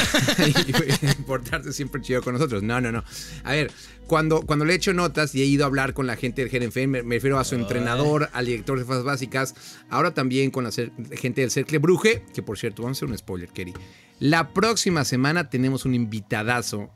y 1.20 1.24
portarse 1.24 1.72
siempre 1.72 2.02
chido 2.02 2.22
con 2.22 2.34
nosotros. 2.34 2.62
No, 2.64 2.82
no, 2.82 2.92
no. 2.92 3.02
A 3.46 3.54
ver, 3.54 3.72
cuando, 4.08 4.42
cuando 4.42 4.66
le 4.66 4.74
he 4.74 4.76
hecho 4.76 4.92
notas 4.92 5.34
y 5.36 5.42
he 5.42 5.46
ido 5.46 5.64
a 5.64 5.68
hablar 5.68 5.94
con 5.94 6.06
la 6.06 6.18
gente 6.18 6.42
del 6.42 6.52
Gerenfen, 6.52 6.90
me, 6.90 7.02
me 7.02 7.16
refiero 7.16 7.40
a 7.40 7.46
su 7.46 7.56
entrenador, 7.56 8.30
al 8.34 8.46
director 8.46 8.78
de 8.78 8.84
fuerzas 8.84 9.06
básicas, 9.06 9.56
ahora 9.90 10.14
también 10.14 10.52
con 10.52 10.66
la 10.66 10.72
gente 10.72 11.40
del 11.40 11.50
Cercle 11.50 11.78
Bruje, 11.78 12.26
que 12.34 12.44
por 12.44 12.58
cierto, 12.58 12.84
vamos 12.84 12.98
a 12.98 13.00
hacer 13.00 13.10
un 13.10 13.18
spoiler, 13.18 13.48
Kerry. 13.50 13.74
La 14.20 14.50
próxima 14.54 15.06
semana 15.06 15.50
tenemos 15.50 15.86
un 15.86 15.96
invitadazo 15.96 16.90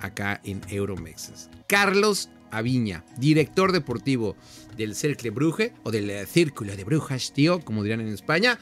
acá 0.00 0.42
en 0.44 0.60
Euromexas. 0.68 1.48
Carlos 1.68 2.28
Aviña, 2.50 3.02
director 3.16 3.72
deportivo 3.72 4.36
del 4.76 4.94
Cercle 4.94 5.30
Bruje, 5.30 5.72
o 5.84 5.90
del 5.90 6.10
eh, 6.10 6.26
Círculo 6.26 6.76
de 6.76 6.84
Brujas, 6.84 7.32
tío, 7.32 7.60
como 7.60 7.82
dirán 7.82 8.00
en 8.00 8.08
España, 8.08 8.58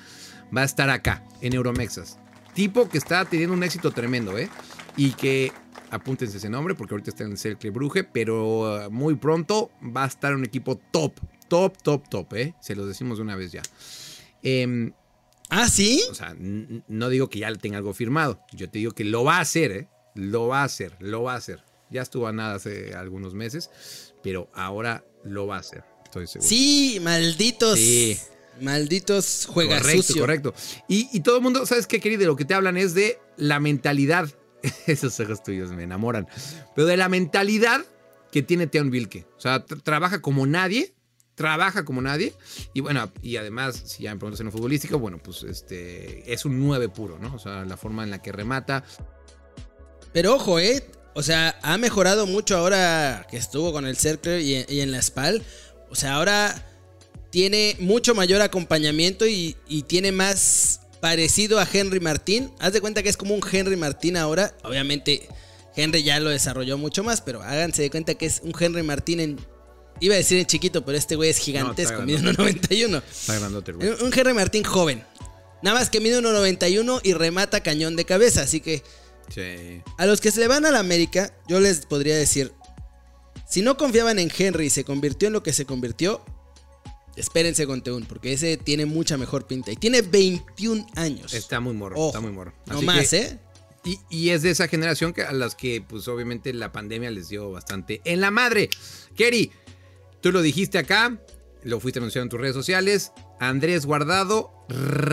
va 0.56 0.62
a 0.62 0.64
estar 0.64 0.90
acá, 0.90 1.25
en 1.40 1.54
Euromexas. 1.54 2.18
Tipo 2.54 2.88
que 2.88 2.99
está 2.99 3.25
teniendo 3.25 3.54
un 3.54 3.62
éxito 3.62 3.90
tremendo, 3.90 4.38
¿eh? 4.38 4.49
Y 4.96 5.11
que, 5.12 5.52
apúntense 5.90 6.37
ese 6.37 6.49
nombre, 6.49 6.75
porque 6.75 6.94
ahorita 6.94 7.11
está 7.11 7.25
en 7.25 7.32
el 7.32 7.38
Cercle 7.38 7.70
Bruje, 7.70 8.04
pero 8.04 8.82
eh, 8.82 8.88
muy 8.90 9.16
pronto 9.16 9.70
va 9.84 10.04
a 10.04 10.06
estar 10.06 10.34
un 10.34 10.44
equipo 10.44 10.76
top, 10.92 11.18
top, 11.49 11.76
top, 11.82 12.08
top, 12.08 12.34
¿eh? 12.34 12.54
Se 12.61 12.75
los 12.76 12.87
decimos 12.87 13.18
de 13.18 13.23
una 13.23 13.37
vez 13.37 13.52
ya. 13.52 13.62
Em, 14.42 14.92
Ah, 15.50 15.68
sí. 15.68 16.02
o 16.11 16.14
sea, 16.14 16.34
no 16.38 17.08
digo 17.08 17.28
que 17.28 17.38
ya 17.40 17.52
tenga 17.54 17.78
algo 17.78 17.92
firmado. 17.92 18.40
Yo 18.52 18.68
te 18.68 18.78
digo 18.78 18.92
que 18.92 19.04
lo 19.04 19.25
va 19.25 19.38
a 19.38 19.40
hacer, 19.40 19.73
¿eh? 19.73 19.88
Lo 20.14 20.49
va 20.49 20.62
a 20.62 20.64
hacer, 20.64 20.96
lo 21.00 21.23
va 21.23 21.34
a 21.34 21.37
hacer. 21.37 21.62
Ya 21.90 22.02
estuvo 22.02 22.26
a 22.26 22.32
nada 22.32 22.54
hace 22.54 22.94
algunos 22.94 23.34
meses, 23.34 24.14
pero 24.23 24.50
ahora 24.54 25.04
lo 25.23 25.46
va 25.46 25.56
a 25.56 25.61
hacer. 25.61 25.84
Estoy 26.04 26.26
seguro. 26.26 26.49
Sí, 26.49 26.99
malditos. 27.02 27.78
Sí. 27.78 28.18
Malditos 28.61 29.46
juega 29.49 29.78
correcto, 29.78 30.02
sucio. 30.02 30.23
correcto. 30.23 30.54
Y, 30.88 31.08
y 31.12 31.20
todo 31.20 31.37
el 31.37 31.42
mundo, 31.42 31.66
¿sabes 31.66 31.87
qué, 31.87 32.00
querido? 32.00 32.20
De 32.20 32.26
lo 32.26 32.37
que 32.37 32.44
te 32.44 32.54
hablan 32.54 32.76
es 32.76 32.94
de 32.94 33.18
la 33.37 33.61
mentalidad. 33.61 34.28
Esos 34.87 35.18
ojos 35.20 35.42
tuyos 35.42 35.70
me 35.73 35.82
enamoran. 35.84 36.26
Pero 36.75 36.87
de 36.87 36.96
la 36.96 37.08
mentalidad 37.08 37.84
que 38.32 38.42
tiene 38.42 38.66
Teon 38.66 38.90
Vilke. 38.90 39.26
O 39.37 39.40
sea, 39.40 39.64
tra- 39.64 39.82
trabaja 39.82 40.20
como 40.20 40.46
nadie 40.46 40.92
trabaja 41.37 41.84
como 41.84 42.00
nadie. 42.00 42.32
Y 42.75 42.80
bueno, 42.80 43.11
y 43.20 43.38
además, 43.38 43.82
si 43.87 44.04
ya 44.04 44.12
me 44.14 44.20
preguntas 44.20 44.38
en 44.38 44.46
lo 44.46 44.52
futbolístico, 44.52 45.00
bueno, 45.00 45.18
pues 45.18 45.42
este 45.42 46.32
es 46.32 46.44
un 46.44 46.61
9 46.61 46.88
puro, 46.90 47.18
¿no? 47.18 47.34
O 47.34 47.40
sea, 47.40 47.64
la 47.64 47.76
forma 47.76 48.04
en 48.04 48.11
la 48.12 48.23
que 48.23 48.30
remata. 48.30 48.84
Pero 50.12 50.34
ojo, 50.37 50.61
¿eh? 50.61 50.87
O 51.14 51.25
sea, 51.25 51.58
ha 51.62 51.76
mejorado 51.76 52.26
mucho 52.26 52.56
ahora 52.56 53.26
que 53.28 53.37
estuvo 53.37 53.73
con 53.73 53.84
el 53.84 53.96
Cercle 53.96 54.42
y, 54.42 54.64
y 54.68 54.80
en 54.80 54.92
la 54.92 55.02
SPAL. 55.02 55.42
O 55.90 55.96
sea, 55.96 56.14
ahora 56.14 56.74
tiene 57.34 57.74
mucho 57.80 58.14
mayor 58.14 58.40
acompañamiento 58.42 59.26
y, 59.26 59.56
y 59.66 59.82
tiene 59.82 60.12
más 60.12 60.82
parecido 61.00 61.58
a 61.58 61.66
Henry 61.70 61.98
Martín. 61.98 62.52
Haz 62.60 62.74
de 62.74 62.80
cuenta 62.80 63.02
que 63.02 63.08
es 63.08 63.16
como 63.16 63.34
un 63.34 63.40
Henry 63.50 63.74
Martín 63.74 64.16
ahora. 64.16 64.56
Obviamente, 64.62 65.26
Henry 65.74 66.04
ya 66.04 66.20
lo 66.20 66.30
desarrolló 66.30 66.78
mucho 66.78 67.02
más, 67.02 67.22
pero 67.22 67.42
háganse 67.42 67.82
de 67.82 67.90
cuenta 67.90 68.14
que 68.14 68.26
es 68.26 68.40
un 68.44 68.52
Henry 68.56 68.84
Martín 68.84 69.18
en. 69.18 69.40
Iba 69.98 70.14
a 70.14 70.18
decir 70.18 70.38
en 70.38 70.46
chiquito, 70.46 70.84
pero 70.84 70.96
este 70.96 71.16
güey 71.16 71.28
es 71.28 71.38
gigantesco, 71.38 71.98
No, 71.98 72.06
mide 72.06 72.18
está 72.18 72.40
1.91. 72.40 73.02
Está 73.10 73.38
grandote, 73.40 73.72
güey. 73.72 73.88
Un 74.00 74.12
Henry 74.16 74.32
Martín 74.32 74.62
joven. 74.62 75.02
Nada 75.60 75.76
más 75.80 75.90
que 75.90 75.98
mide 75.98 76.20
1.91 76.20 77.00
y 77.02 77.14
remata 77.14 77.64
cañón 77.64 77.96
de 77.96 78.04
cabeza. 78.04 78.42
Así 78.42 78.60
que 78.60 78.84
Sí. 79.34 79.82
a 79.98 80.06
los 80.06 80.20
que 80.20 80.30
se 80.30 80.38
le 80.38 80.46
van 80.46 80.66
a 80.66 80.70
la 80.70 80.78
América, 80.78 81.34
yo 81.48 81.58
les 81.58 81.84
podría 81.86 82.16
decir: 82.16 82.52
si 83.50 83.60
no 83.60 83.76
confiaban 83.76 84.20
en 84.20 84.30
Henry 84.38 84.66
y 84.66 84.70
se 84.70 84.84
convirtió 84.84 85.26
en 85.26 85.32
lo 85.32 85.42
que 85.42 85.52
se 85.52 85.66
convirtió, 85.66 86.24
espérense 87.16 87.66
con 87.66 87.83
Teun, 87.83 88.04
porque 88.04 88.33
ese 88.33 88.56
tiene 88.56 88.87
mucha 88.87 89.16
mejor 89.16 89.47
pinta. 89.47 89.71
Y 89.73 89.76
tiene 89.76 90.02
21 90.02 90.87
años. 90.97 91.35
Está 91.35 91.61
muy 91.61 91.75
morro, 91.75 91.97
Ojo, 91.97 92.06
está 92.09 92.21
muy 92.21 92.33
morro. 92.33 92.52
No 92.66 92.83
más, 92.83 93.11
que- 93.11 93.16
¿eh? 93.18 93.38
Y, 93.85 93.99
y 94.09 94.30
es 94.30 94.40
de 94.42 94.50
esa 94.50 94.66
generación 94.66 95.12
que, 95.12 95.23
a 95.23 95.33
las 95.33 95.54
que, 95.54 95.83
pues 95.87 96.09
obviamente, 96.09 96.52
la 96.54 96.73
pandemia 96.73 97.11
les 97.11 97.28
dio 97.28 97.50
bastante 97.50 98.00
en 98.04 98.21
la 98.23 98.30
madre. 98.30 98.71
Kerry, 99.14 99.52
tú 100.23 100.33
lo 100.33 100.40
dijiste 100.40 100.78
acá, 100.78 101.18
lo 101.62 101.80
fuiste 101.80 101.99
anunciando 101.99 102.25
en 102.25 102.30
tus 102.30 102.40
redes 102.40 102.54
sociales. 102.54 103.12
Andrés 103.40 103.85
Guardado. 103.85 104.50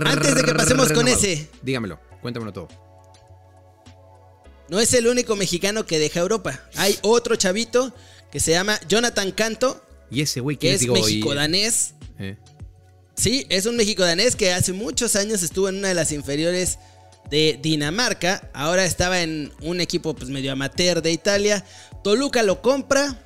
Antes 0.05 0.35
de 0.35 0.43
que 0.43 0.53
pasemos 0.53 0.91
con 0.93 1.07
ese. 1.09 1.49
Dígamelo, 1.61 1.99
cuéntamelo 2.21 2.53
todo. 2.53 2.69
No 4.69 4.79
es 4.79 4.93
el 4.93 5.07
único 5.07 5.35
mexicano 5.35 5.85
que 5.85 5.99
deja 5.99 6.21
Europa. 6.21 6.61
Hay 6.77 6.97
otro 7.01 7.35
chavito 7.35 7.93
que 8.31 8.39
se 8.39 8.51
llama 8.51 8.79
Jonathan 8.87 9.31
Canto, 9.31 9.83
Y 10.11 10.21
ese 10.21 10.41
güey 10.41 10.57
que 10.57 10.73
es 10.73 10.87
mexico-danés. 10.87 11.93
Eh, 12.19 12.35
Sí, 13.21 13.45
es 13.49 13.67
un 13.67 13.75
mexico-danés 13.75 14.35
que 14.35 14.51
hace 14.51 14.73
muchos 14.73 15.15
años 15.15 15.43
estuvo 15.43 15.69
en 15.69 15.77
una 15.77 15.89
de 15.89 15.93
las 15.93 16.11
inferiores 16.11 16.79
de 17.29 17.59
Dinamarca. 17.61 18.49
Ahora 18.51 18.83
estaba 18.83 19.21
en 19.21 19.51
un 19.61 19.79
equipo 19.79 20.15
pues, 20.15 20.29
medio 20.31 20.51
amateur 20.51 21.03
de 21.03 21.11
Italia. 21.11 21.63
Toluca 22.03 22.41
lo 22.41 22.63
compra. 22.63 23.23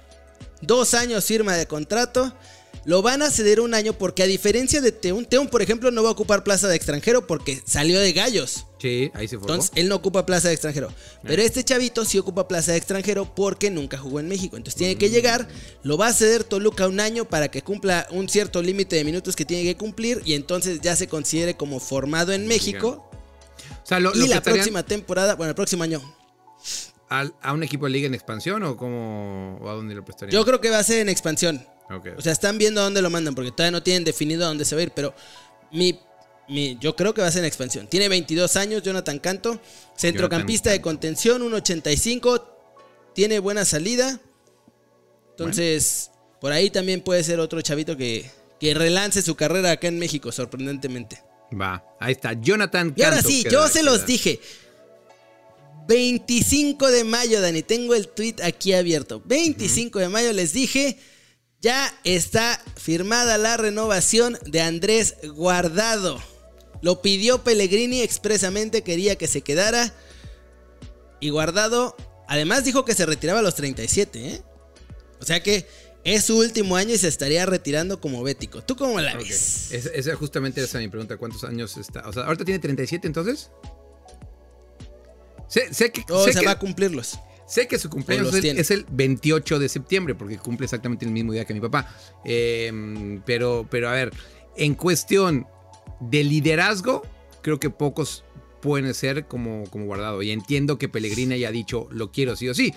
Dos 0.62 0.94
años 0.96 1.24
firma 1.24 1.56
de 1.56 1.68
contrato. 1.68 2.36
Lo 2.84 3.02
van 3.02 3.22
a 3.22 3.32
ceder 3.32 3.62
un 3.62 3.74
año 3.74 3.94
porque 3.94 4.24
a 4.24 4.28
diferencia 4.28 4.82
de 4.82 4.92
Teun, 4.92 5.26
Teun 5.26 5.48
por 5.48 5.62
ejemplo 5.62 5.92
no 5.92 6.04
va 6.04 6.10
a 6.10 6.12
ocupar 6.12 6.44
plaza 6.44 6.68
de 6.68 6.76
extranjero 6.76 7.26
porque 7.26 7.62
salió 7.66 8.00
de 8.00 8.12
Gallos. 8.12 8.66
Sí, 8.86 9.12
ahí 9.14 9.28
se 9.28 9.38
formó. 9.38 9.54
Entonces, 9.54 9.72
él 9.76 9.90
no 9.90 9.96
ocupa 9.96 10.26
plaza 10.26 10.48
de 10.50 10.54
extranjero. 10.54 10.90
Pero 11.24 11.42
este 11.42 11.64
chavito 11.64 12.06
sí 12.06 12.18
ocupa 12.20 12.48
plaza 12.48 12.72
de 12.72 12.78
extranjero 12.78 13.34
porque 13.34 13.72
nunca 13.72 13.98
jugó 13.98 14.20
en 14.20 14.28
México. 14.28 14.58
Entonces 14.58 14.78
tiene 14.78 14.96
que 14.98 15.10
llegar, 15.10 15.48
lo 15.84 15.98
va 15.98 16.08
a 16.08 16.14
ceder 16.14 16.44
Toluca 16.44 16.88
un 16.88 17.00
año 17.00 17.26
para 17.26 17.50
que 17.50 17.62
cumpla 17.64 18.08
un 18.12 18.30
cierto 18.30 18.62
límite 18.62 18.96
de 18.96 19.04
minutos 19.04 19.36
que 19.36 19.46
tiene 19.46 19.64
que 19.64 19.76
cumplir 19.76 20.22
y 20.26 20.34
entonces 20.34 20.82
ya 20.82 20.96
se 20.96 21.08
considere 21.08 21.56
como 21.56 21.80
formado 21.80 22.32
en 22.34 22.48
México. 22.48 23.10
o 23.84 23.88
sea, 23.88 24.00
lo, 24.00 24.14
Y 24.16 24.20
lo 24.20 24.28
la 24.28 24.42
próxima 24.42 24.84
temporada, 24.84 25.36
bueno, 25.36 25.50
el 25.50 25.56
próximo 25.56 25.84
año. 25.84 26.02
al- 27.10 27.34
¿A 27.42 27.54
un 27.54 27.64
equipo 27.64 27.86
de 27.86 27.92
liga 27.92 28.08
en 28.08 28.14
expansión 28.14 28.64
o 28.64 28.76
cómo 28.78 29.58
o 29.62 29.70
a 29.70 29.74
dónde 29.74 29.96
lo 29.96 30.04
prestarían? 30.04 30.34
Yo 30.34 30.46
creo 30.46 30.60
que 30.62 30.70
va 30.70 30.80
a 30.80 30.84
ser 30.84 31.00
en 31.00 31.10
expansión. 31.10 31.66
O 32.18 32.22
sea, 32.22 32.32
están 32.32 32.58
viendo 32.58 32.82
a 32.82 32.84
dónde 32.86 33.02
lo 33.02 33.10
mandan 33.12 33.36
porque 33.36 33.52
todavía 33.52 33.72
no 33.72 33.84
tienen 33.84 34.04
definido 34.04 34.44
a 34.44 34.48
dónde 34.48 34.66
se 34.66 34.74
va 34.76 34.80
a 34.82 34.84
ir. 34.86 34.92
Pero 34.96 35.14
mi, 35.72 36.00
mi- 36.48 36.78
yo 36.80 36.96
creo 36.96 37.14
que 37.14 37.22
va 37.22 37.28
a 37.28 37.32
ser 37.32 37.40
en 37.42 37.46
expansión. 37.48 37.88
Tiene 37.88 38.10
22 38.10 38.56
años, 38.56 38.84
Jonathan 38.84 39.20
Canto. 39.20 39.60
Centrocampista 39.98 40.72
de 40.72 40.82
contención, 40.82 41.42
1.85. 41.42 42.44
Tiene 43.14 43.40
buena 43.40 43.66
salida. 43.66 44.20
Entonces, 45.32 46.12
por 46.42 46.52
ahí 46.52 46.70
también 46.70 47.02
puede 47.02 47.24
ser 47.24 47.40
otro 47.40 47.62
chavito 47.62 47.98
que, 47.98 48.30
que 48.60 48.74
relance 48.74 49.22
su 49.22 49.36
carrera 49.36 49.72
acá 49.72 49.88
en 49.88 50.00
México, 50.00 50.32
sorprendentemente. 50.32 51.22
Va, 51.60 51.84
ahí 52.00 52.14
está. 52.14 52.34
Jonathan 52.34 52.94
Y 52.96 53.04
ahora 53.04 53.18
Canto 53.18 53.30
sí, 53.30 53.46
yo 53.50 53.68
se 53.68 53.84
los 53.84 54.06
dije. 54.06 54.40
25 55.88 56.90
de 56.90 57.04
mayo, 57.04 57.42
Dani, 57.42 57.62
tengo 57.62 57.94
el 57.94 58.08
tweet 58.08 58.36
aquí 58.44 58.74
abierto. 58.74 59.22
25 59.26 60.00
de 60.00 60.10
mayo 60.10 60.34
les 60.34 60.52
dije, 60.54 60.98
ya 61.62 61.94
está 62.04 62.60
firmada 62.76 63.38
la 63.38 63.58
renovación 63.58 64.38
de 64.46 64.62
Andrés 64.62 65.16
Guardado. 65.36 66.20
Lo 66.86 67.02
pidió 67.02 67.44
Pellegrini 67.44 68.02
expresamente, 68.02 68.84
quería 68.84 69.16
que 69.16 69.26
se 69.26 69.42
quedara. 69.42 69.92
Y 71.20 71.32
Guardado, 71.32 71.96
además 72.28 72.64
dijo 72.64 72.86
que 72.86 72.94
se 72.94 73.08
retiraba 73.08 73.40
a 73.40 73.42
los 73.42 73.56
37, 73.56 74.28
¿eh? 74.28 74.42
O 75.20 75.26
sea 75.26 75.42
que 75.42 75.66
es 76.04 76.26
su 76.26 76.38
último 76.38 76.76
año 76.76 76.94
y 76.94 77.00
se 77.00 77.08
estaría 77.08 77.44
retirando 77.48 78.00
como 78.00 78.22
bético. 78.22 78.62
¿Tú 78.64 78.76
cómo 78.76 79.02
la 79.02 79.14
Ok. 79.16 79.24
ves? 79.24 79.72
Es- 79.72 79.88
Esa 79.96 80.16
justamente 80.16 80.62
esa 80.64 80.78
es 80.78 80.84
mi 80.84 80.90
pregunta. 80.92 81.18
¿Cuántos 81.18 81.44
años 81.44 81.76
está? 81.78 82.08
O 82.08 82.14
sea, 82.14 82.22
ahorita 82.26 82.46
tiene 82.46 82.60
37 82.60 83.08
entonces. 83.08 83.50
Sé, 85.48 85.74
sé 85.74 85.92
que, 85.92 86.04
O 86.14 86.24
sé, 86.24 86.34
se 86.34 86.42
que, 86.42 86.46
va 86.46 86.52
a 86.52 86.60
cumplirlos. 86.60 87.18
sé 87.48 87.68
que 87.68 87.80
su 87.80 87.90
cumpleaños 87.90 88.32
es 88.36 88.44
el, 88.44 88.60
es 88.60 88.70
el 88.70 88.86
28 88.92 89.58
de 89.58 89.70
septiembre, 89.70 90.14
porque 90.14 90.38
cumple 90.38 90.66
exactamente 90.66 91.04
el 91.04 91.12
mismo 91.12 91.34
día 91.34 91.46
que 91.46 91.56
mi 91.56 91.62
papá. 91.62 91.96
Eh, 92.26 93.20
pero, 93.26 93.68
pero 93.72 93.90
a 93.90 93.94
ver, 93.94 94.12
en 94.56 94.76
cuestión 94.76 95.48
de 96.10 96.24
liderazgo, 96.24 97.04
creo 97.42 97.60
que 97.60 97.70
pocos 97.70 98.24
pueden 98.62 98.94
ser 98.94 99.26
como, 99.28 99.64
como 99.70 99.86
guardado. 99.86 100.22
Y 100.22 100.32
entiendo 100.32 100.78
que 100.78 100.90
Pellegrini 100.90 101.36
haya 101.36 101.52
dicho, 101.52 101.88
lo 101.92 102.12
quiero 102.12 102.36
sí 102.36 102.50
o 102.50 102.54
sí. 102.54 102.74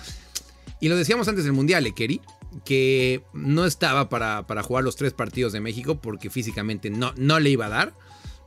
Y 0.81 0.89
lo 0.89 0.97
decíamos 0.97 1.27
antes 1.29 1.45
del 1.45 1.53
Mundial, 1.55 1.87
Ekeri, 1.87 2.21
que 2.65 3.23
no 3.33 3.65
estaba 3.65 4.09
para, 4.09 4.47
para 4.47 4.63
jugar 4.63 4.85
los 4.85 4.97
tres 4.97 5.13
partidos 5.13 5.53
de 5.53 5.61
México 5.61 6.01
porque 6.01 6.31
físicamente 6.31 6.91
no, 6.91 7.13
no 7.17 7.41
le 7.41 7.51
iba 7.51 7.67
a 7.67 7.71
dar. 7.71 7.95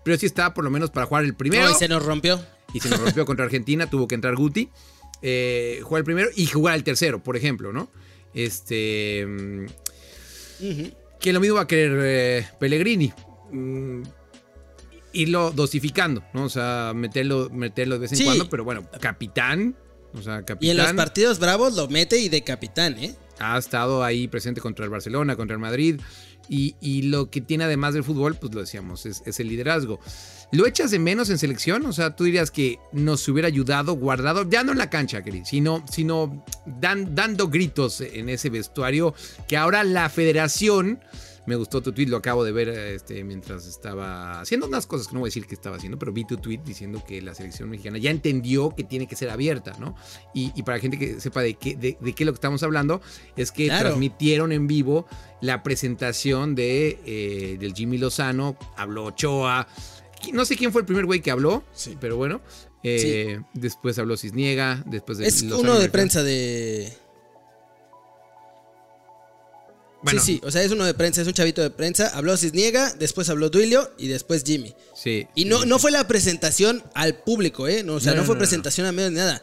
Pero 0.03 0.17
sí 0.17 0.25
estaba 0.25 0.53
por 0.53 0.63
lo 0.63 0.69
menos 0.71 0.89
para 0.91 1.05
jugar 1.05 1.23
el 1.25 1.35
primero. 1.35 1.65
No, 1.65 1.71
y 1.71 1.75
se 1.75 1.87
nos 1.87 2.03
rompió. 2.05 2.43
y 2.73 2.79
se 2.79 2.89
nos 2.89 2.99
rompió 2.99 3.25
contra 3.25 3.45
Argentina, 3.45 3.89
tuvo 3.89 4.07
que 4.07 4.15
entrar 4.15 4.35
Guti. 4.35 4.69
eh, 5.21 5.79
jugar 5.83 5.99
el 5.99 6.05
primero 6.05 6.29
y 6.35 6.47
jugar 6.47 6.75
el 6.75 6.83
tercero, 6.83 7.21
por 7.21 7.35
ejemplo, 7.37 7.71
¿no? 7.73 7.89
Este. 8.33 9.25
mm, 9.27 9.65
que 11.19 11.33
lo 11.33 11.39
mismo 11.39 11.55
va 11.57 11.63
a 11.63 11.67
querer 11.67 11.99
eh, 12.03 12.47
Pellegrini. 12.59 13.13
Mm, 13.51 14.01
irlo 15.13 15.51
dosificando, 15.51 16.23
¿no? 16.33 16.43
O 16.45 16.49
sea, 16.49 16.93
meterlo, 16.95 17.49
meterlo 17.51 17.95
de 17.95 17.99
vez 18.01 18.11
en 18.13 18.17
Sí. 18.19 18.23
cuando, 18.25 18.49
pero 18.49 18.63
bueno, 18.63 18.87
capitán. 18.99 19.75
O 20.13 20.21
sea, 20.21 20.43
capitán. 20.43 20.59
Y 20.67 20.69
en 20.71 20.77
los 20.77 20.91
partidos 20.93 21.39
bravos 21.39 21.73
lo 21.75 21.87
mete 21.87 22.17
y 22.19 22.29
de 22.29 22.43
capitán, 22.43 22.97
¿eh? 22.99 23.15
ha 23.39 23.57
estado 23.57 24.03
ahí 24.03 24.27
presente 24.27 24.61
contra 24.61 24.85
el 24.85 24.91
Barcelona, 24.91 25.35
contra 25.35 25.53
el 25.55 25.59
Madrid. 25.59 25.99
Y, 26.49 26.75
y 26.81 27.03
lo 27.03 27.29
que 27.29 27.39
tiene 27.39 27.63
además 27.63 27.93
del 27.93 28.03
fútbol, 28.03 28.35
pues 28.35 28.53
lo 28.53 28.59
decíamos, 28.61 29.05
es, 29.05 29.21
es 29.25 29.39
el 29.39 29.47
liderazgo. 29.47 29.99
¿Lo 30.51 30.67
echas 30.67 30.91
de 30.91 30.99
menos 30.99 31.29
en 31.29 31.37
selección? 31.37 31.85
O 31.85 31.93
sea, 31.93 32.15
tú 32.15 32.25
dirías 32.25 32.51
que 32.51 32.77
nos 32.91 33.25
hubiera 33.29 33.47
ayudado, 33.47 33.93
guardado, 33.93 34.47
ya 34.49 34.63
no 34.63 34.73
en 34.73 34.77
la 34.79 34.89
cancha, 34.89 35.23
Cris, 35.23 35.47
sino, 35.47 35.85
sino 35.89 36.43
dan- 36.65 37.15
dando 37.15 37.47
gritos 37.47 38.01
en 38.01 38.27
ese 38.27 38.49
vestuario 38.49 39.13
que 39.47 39.55
ahora 39.55 39.83
la 39.85 40.09
federación. 40.09 40.99
Me 41.47 41.55
gustó 41.55 41.81
tu 41.81 41.91
tweet, 41.91 42.05
lo 42.07 42.17
acabo 42.17 42.43
de 42.43 42.51
ver 42.51 42.69
este, 42.69 43.23
mientras 43.23 43.65
estaba 43.65 44.39
haciendo 44.41 44.67
unas 44.67 44.85
cosas 44.85 45.07
que 45.07 45.13
no 45.13 45.21
voy 45.21 45.27
a 45.27 45.29
decir 45.29 45.47
que 45.47 45.55
estaba 45.55 45.75
haciendo, 45.77 45.97
pero 45.97 46.13
vi 46.13 46.23
tu 46.25 46.37
tweet 46.37 46.59
diciendo 46.63 47.03
que 47.07 47.21
la 47.21 47.33
selección 47.33 47.69
mexicana 47.69 47.97
ya 47.97 48.11
entendió 48.11 48.69
que 48.75 48.83
tiene 48.83 49.07
que 49.07 49.15
ser 49.15 49.29
abierta, 49.31 49.75
¿no? 49.79 49.95
Y, 50.35 50.51
y 50.55 50.63
para 50.63 50.79
gente 50.79 50.99
que 50.99 51.19
sepa 51.19 51.41
de 51.41 51.55
qué, 51.55 51.75
de, 51.75 51.97
de 51.99 52.13
qué 52.13 52.23
es 52.23 52.25
lo 52.27 52.33
que 52.33 52.37
estamos 52.37 52.61
hablando, 52.63 53.01
es 53.35 53.51
que 53.51 53.65
Claro. 53.65 53.89
transmitieron 53.89 54.51
en 54.51 54.67
vivo 54.67 55.07
la 55.41 55.63
presentación 55.63 56.53
de, 56.53 56.99
eh, 57.05 57.57
del 57.59 57.73
Jimmy 57.73 57.97
Lozano, 57.97 58.55
habló 58.77 59.05
Ochoa, 59.05 59.67
no 60.33 60.45
sé 60.45 60.55
quién 60.55 60.71
fue 60.71 60.81
el 60.81 60.85
primer 60.85 61.05
güey 61.07 61.21
que 61.21 61.31
habló, 61.31 61.63
Sí. 61.73 61.97
pero 61.99 62.17
bueno, 62.17 62.41
eh, 62.83 63.41
después 63.55 63.97
habló 63.97 64.15
Cisniega, 64.17 64.83
después 64.85 65.17
de 65.17 65.25
Es 65.27 65.41
Lozano 65.41 65.71
uno 65.71 65.79
de 65.79 65.89
prensa 65.89 66.21
de. 66.23 66.93
Bueno, 70.03 70.21
Sí, 70.21 70.35
sí, 70.35 70.41
o 70.43 70.49
sea, 70.51 70.63
es 70.63 70.71
uno 70.71 70.83
de 70.85 70.93
prensa, 70.93 71.21
es 71.21 71.27
un 71.27 71.33
chavito 71.33 71.61
de 71.61 71.69
prensa. 71.69 72.07
Habló 72.15 72.35
Cisniega, 72.35 72.93
después 72.97 73.29
habló 73.29 73.49
Duilio 73.49 73.91
y 73.97 74.07
después 74.07 74.43
Jimmy. 74.43 74.73
sí. 74.95 75.27
Y 75.35 75.45
no, 75.45 75.65
no 75.65 75.77
fue 75.79 75.91
la 75.91 76.07
presentación 76.07 76.83
al 76.93 77.19
público, 77.23 77.67
¿eh? 77.67 77.83
No, 77.83 77.95
o 77.95 77.99
sea, 77.99 78.11
No, 78.11 78.17
no, 78.17 78.21
no, 78.23 78.27
fue 78.27 78.37
presentación 78.37 78.87
a 78.87 78.91
medios 78.91 79.11
ni 79.11 79.17
nada. 79.17 79.41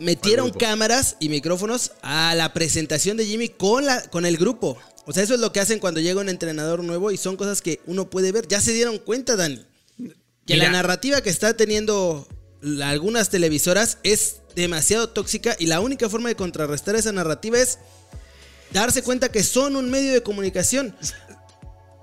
Metieron 0.00 0.50
cámaras 0.50 1.16
y 1.20 1.28
micrófonos 1.28 1.92
a 2.00 2.34
la 2.34 2.54
presentación 2.54 3.18
de 3.18 3.26
Jimmy 3.26 3.50
con, 3.50 3.84
la, 3.84 4.02
con 4.08 4.24
el 4.24 4.38
grupo. 4.38 4.78
O 5.04 5.12
sea, 5.12 5.22
eso 5.22 5.34
es 5.34 5.40
lo 5.40 5.52
que 5.52 5.60
hacen 5.60 5.80
cuando 5.80 6.00
llega 6.00 6.20
un 6.20 6.30
entrenador 6.30 6.82
nuevo 6.82 7.10
y 7.10 7.18
son 7.18 7.36
cosas 7.36 7.60
que 7.60 7.80
uno 7.86 8.08
puede 8.08 8.32
ver. 8.32 8.48
Ya 8.48 8.60
se 8.62 8.72
dieron 8.72 8.98
cuenta, 8.98 9.36
Dani. 9.36 9.62
Que 10.46 10.54
Mira. 10.54 10.66
la 10.66 10.70
narrativa 10.72 11.20
que 11.20 11.28
está 11.28 11.56
teniendo 11.56 12.26
algunas 12.82 13.28
televisoras 13.28 13.98
es 14.02 14.36
demasiado 14.56 15.10
tóxica 15.10 15.56
y 15.58 15.66
la 15.66 15.80
única 15.80 16.08
forma 16.08 16.28
de 16.30 16.36
contrarrestar 16.36 16.96
esa 16.96 17.12
narrativa 17.12 17.58
es 17.58 17.78
darse 18.72 19.02
cuenta 19.02 19.30
que 19.30 19.42
son 19.42 19.76
un 19.76 19.90
medio 19.90 20.12
de 20.12 20.22
comunicación. 20.22 20.96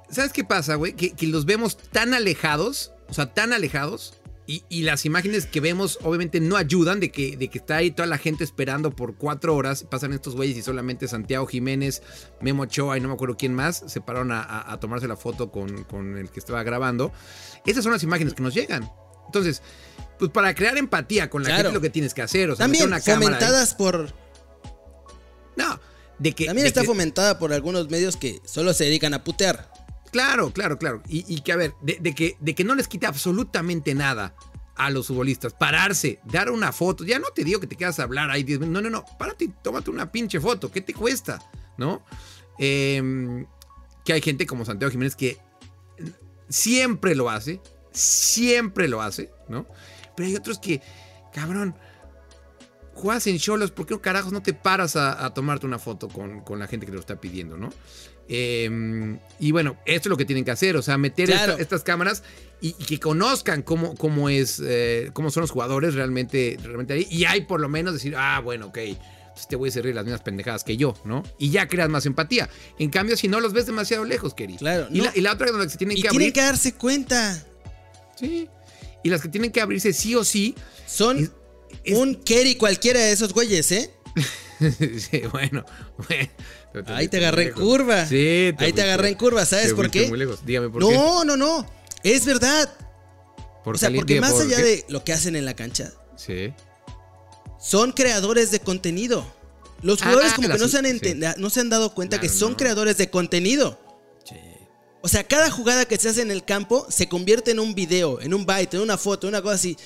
¿Sabes 0.09 0.33
qué 0.33 0.43
pasa, 0.43 0.75
güey? 0.75 0.93
Que, 0.93 1.11
que 1.11 1.27
los 1.27 1.45
vemos 1.45 1.77
tan 1.77 2.13
alejados, 2.13 2.91
o 3.09 3.13
sea, 3.13 3.33
tan 3.33 3.53
alejados, 3.53 4.15
y, 4.47 4.63
y 4.67 4.81
las 4.81 5.05
imágenes 5.05 5.45
que 5.45 5.59
vemos 5.61 5.99
obviamente 6.01 6.39
no 6.39 6.57
ayudan 6.57 6.99
de 6.99 7.11
que, 7.11 7.37
de 7.37 7.49
que 7.49 7.59
está 7.59 7.75
ahí 7.75 7.91
toda 7.91 8.07
la 8.07 8.17
gente 8.17 8.43
esperando 8.43 8.89
por 8.95 9.15
cuatro 9.15 9.55
horas, 9.55 9.83
pasan 9.83 10.11
estos 10.11 10.35
güeyes 10.35 10.57
y 10.57 10.63
solamente 10.63 11.07
Santiago 11.07 11.45
Jiménez, 11.45 12.01
Memo 12.41 12.63
Ochoa 12.63 12.97
y 12.97 13.01
no 13.01 13.09
me 13.09 13.13
acuerdo 13.13 13.37
quién 13.37 13.53
más, 13.53 13.83
se 13.85 14.01
pararon 14.01 14.31
a, 14.31 14.41
a- 14.41 14.73
a 14.73 14.79
tomarse 14.79 15.07
la 15.07 15.15
foto 15.15 15.51
con, 15.51 15.83
con 15.83 16.17
el 16.17 16.31
que 16.31 16.39
estaba 16.39 16.63
grabando. 16.63 17.11
Esas 17.63 17.83
son 17.83 17.93
las 17.93 18.01
imágenes 18.01 18.33
que 18.33 18.41
nos 18.41 18.55
llegan. 18.55 18.91
Entonces, 19.27 19.61
pues 20.17 20.31
para 20.31 20.55
crear 20.55 20.75
empatía 20.79 21.29
con 21.29 21.43
la 21.43 21.49
Claro. 21.49 21.63
gente 21.65 21.75
lo 21.75 21.81
que 21.81 21.91
tienes 21.91 22.15
que 22.15 22.23
hacer. 22.23 22.49
O 22.49 22.55
sea, 22.55 22.63
También 22.63 22.87
una 22.87 22.99
cámara 23.01 23.37
por. 23.77 24.11
No, 25.55 25.79
de 26.19 26.33
que... 26.33 26.45
También 26.45 26.63
de 26.65 26.69
está 26.69 26.81
que- 26.81 26.87
fomentada 26.87 27.39
por 27.39 27.51
algunos 27.53 27.89
medios 27.89 28.15
que 28.17 28.41
solo 28.45 28.73
se 28.73 28.85
dedican 28.85 29.13
a 29.13 29.23
putear. 29.23 29.71
Claro, 30.11 30.51
claro, 30.51 30.77
claro. 30.77 31.01
Y, 31.07 31.23
y 31.33 31.41
que, 31.41 31.51
a 31.51 31.55
ver, 31.55 31.73
de, 31.81 31.97
de 31.99 32.13
que, 32.15 32.35
de 32.39 32.55
que 32.55 32.63
no 32.63 32.75
les 32.75 32.87
quita 32.87 33.07
absolutamente 33.07 33.93
nada 33.95 34.35
a 34.75 34.89
los 34.89 35.07
futbolistas. 35.07 35.53
Pararse, 35.53 36.19
dar 36.25 36.49
una 36.49 36.71
foto. 36.71 37.03
Ya 37.03 37.19
no 37.19 37.27
te 37.35 37.43
digo 37.43 37.59
que 37.59 37.67
te 37.67 37.75
quedas 37.75 37.99
a 37.99 38.03
hablar 38.03 38.31
ahí 38.31 38.43
10 38.43 38.59
minutos. 38.61 38.81
No, 38.83 38.89
no, 38.89 38.97
no. 39.01 39.17
Párate 39.17 39.45
y 39.45 39.47
tómate 39.61 39.89
una 39.91 40.11
pinche 40.11 40.39
foto. 40.39 40.71
¿Qué 40.71 40.81
te 40.81 40.93
cuesta? 40.93 41.39
¿No? 41.77 42.03
Em, 42.57 43.45
que 44.03 44.13
hay 44.13 44.21
gente 44.21 44.45
como 44.47 44.65
Santiago 44.65 44.89
Jiménez 44.91 45.15
que 45.15 45.37
siempre 46.49 47.15
lo 47.15 47.29
hace. 47.29 47.61
Siempre 47.91 48.87
lo 48.87 49.01
hace, 49.01 49.31
¿no? 49.47 49.65
Pero 50.15 50.27
hay 50.29 50.35
otros 50.35 50.59
que, 50.59 50.81
cabrón, 51.33 51.75
juegas 52.99 53.25
en 53.27 53.37
cholos, 53.39 53.71
¿por 53.71 53.85
qué 53.87 53.99
carajos 53.99 54.31
no 54.31 54.41
te 54.43 54.53
paras 54.53 54.95
a, 54.95 55.25
a 55.25 55.33
tomarte 55.33 55.65
una 55.65 55.79
foto 55.79 56.07
con, 56.07 56.41
con 56.41 56.59
la 56.59 56.67
gente 56.67 56.85
que 56.85 56.91
lo 56.91 56.99
está 56.99 57.19
pidiendo, 57.19 57.57
¿no? 57.57 57.71
Eh, 58.31 59.17
y 59.39 59.51
bueno, 59.51 59.77
esto 59.85 60.07
es 60.07 60.09
lo 60.11 60.17
que 60.17 60.25
tienen 60.25 60.45
que 60.45 60.51
hacer, 60.51 60.75
o 60.77 60.81
sea, 60.81 60.97
meter 60.97 61.27
Claro. 61.27 61.53
esta- 61.53 61.63
estas 61.63 61.83
cámaras 61.83 62.23
y, 62.61 62.69
y 62.77 62.85
que 62.85 62.99
conozcan 62.99 63.63
cómo, 63.63 63.95
cómo 63.95 64.29
es, 64.29 64.61
eh, 64.63 65.09
cómo 65.13 65.31
son 65.31 65.41
los 65.41 65.51
jugadores 65.51 65.95
realmente, 65.95 66.57
realmente 66.63 66.93
ahí. 66.93 67.07
Y 67.09 67.25
hay 67.25 67.41
por 67.41 67.59
lo 67.59 67.69
menos 67.69 67.93
decir, 67.93 68.15
ah, 68.15 68.39
bueno, 68.43 68.67
ok, 68.67 68.73
pues 68.73 69.41
este 69.41 69.55
güey 69.55 69.71
se 69.71 69.81
ríe 69.81 69.93
las 69.95 70.03
mismas 70.05 70.21
pendejadas 70.21 70.63
que 70.63 70.77
yo, 70.77 70.93
¿no? 71.05 71.23
Y 71.39 71.49
ya 71.49 71.67
creas 71.67 71.89
más 71.89 72.05
empatía. 72.05 72.49
En 72.77 72.91
cambio, 72.91 73.17
si 73.17 73.27
no 73.27 73.39
los 73.39 73.51
ves 73.53 73.65
demasiado 73.65 74.05
lejos, 74.05 74.35
Kerry. 74.35 74.57
Claro, 74.57 74.87
Y, 74.91 74.99
no. 74.99 75.05
la, 75.05 75.11
y 75.15 75.21
la 75.21 75.33
otra 75.33 75.51
la 75.51 75.63
que 75.63 75.69
se 75.69 75.77
tienen 75.77 75.97
Y 75.97 76.01
que 76.03 76.09
tienen 76.09 76.25
abrir. 76.27 76.33
que 76.33 76.41
darse 76.41 76.73
cuenta. 76.75 77.43
Sí. 78.15 78.47
Y 79.03 79.09
las 79.09 79.21
que 79.21 79.29
tienen 79.29 79.51
que 79.51 79.61
abrirse 79.61 79.91
sí 79.93 80.13
o 80.13 80.23
sí. 80.23 80.53
Son 80.85 81.31
Es- 81.83 81.97
un 81.97 82.15
Kerry 82.15 82.55
cualquiera 82.55 82.99
de 82.99 83.11
esos 83.11 83.33
güeyes, 83.33 83.71
¿eh? 83.71 83.91
sí, 84.59 85.21
bueno, 85.31 85.63
Ahí 86.87 87.07
te 87.07 87.17
agarré 87.17 87.47
en 87.47 87.53
curva. 87.53 88.05
Sí, 88.05 88.53
Ahí 88.57 88.73
te 88.73 88.81
agarré 88.81 89.09
en 89.09 89.15
curva, 89.15 89.45
¿sabes 89.45 89.73
por 89.73 89.89
qué? 89.89 90.07
muy 90.07 90.19
lejos. 90.19 90.45
Dígame 90.45 90.69
por 90.69 90.85
qué. 90.87 90.93
No, 90.93 91.23
no, 91.23 91.35
no. 91.37 91.65
Es 92.03 92.25
verdad. 92.25 92.69
Por 93.63 93.75
o 93.75 93.77
sea, 93.77 93.91
porque 93.93 94.21
más 94.21 94.31
¿por 94.33 94.43
allá 94.43 94.57
qué? 94.57 94.63
de 94.63 94.85
lo 94.89 95.03
que 95.03 95.13
hacen 95.13 95.35
en 95.35 95.45
la 95.45 95.55
cancha, 95.55 95.91
Sí. 96.15 96.53
son 97.59 97.91
creadores 97.91 98.51
de 98.51 98.59
contenido. 98.59 99.25
Los 99.81 100.01
Ah, 100.01 100.05
jugadores 100.05 100.33
como 100.33 100.47
la 100.47 100.55
que 100.55 100.59
no 100.59 100.65
sí, 100.67 100.71
se, 100.71 100.77
han 100.77 100.99
sí. 100.99 101.19
no 101.37 101.49
se 101.49 101.59
han 101.61 101.69
dado 101.69 101.93
cuenta 101.95 102.19
que 102.19 102.29
son 102.29 102.51
no. 102.51 102.57
creadores 102.57 102.97
de 102.97 103.09
contenido. 103.09 103.79
O 105.01 105.07
sea, 105.07 105.23
cada 105.23 105.49
jugada 105.49 105.85
que 105.85 105.97
se 105.97 106.09
hace 106.09 106.21
en 106.21 106.29
el 106.31 106.43
campo 106.43 106.85
se 106.89 107.07
convierte 107.07 107.51
en 107.51 107.59
un 107.59 107.73
video, 107.73 108.19
en 108.19 108.33
un 108.33 108.45
byte, 108.45 108.73
en 108.75 108.81
una 108.81 108.97
foto, 108.97 109.27
en 109.27 109.33
una 109.33 109.41
cosa 109.41 109.55
así. 109.55 109.77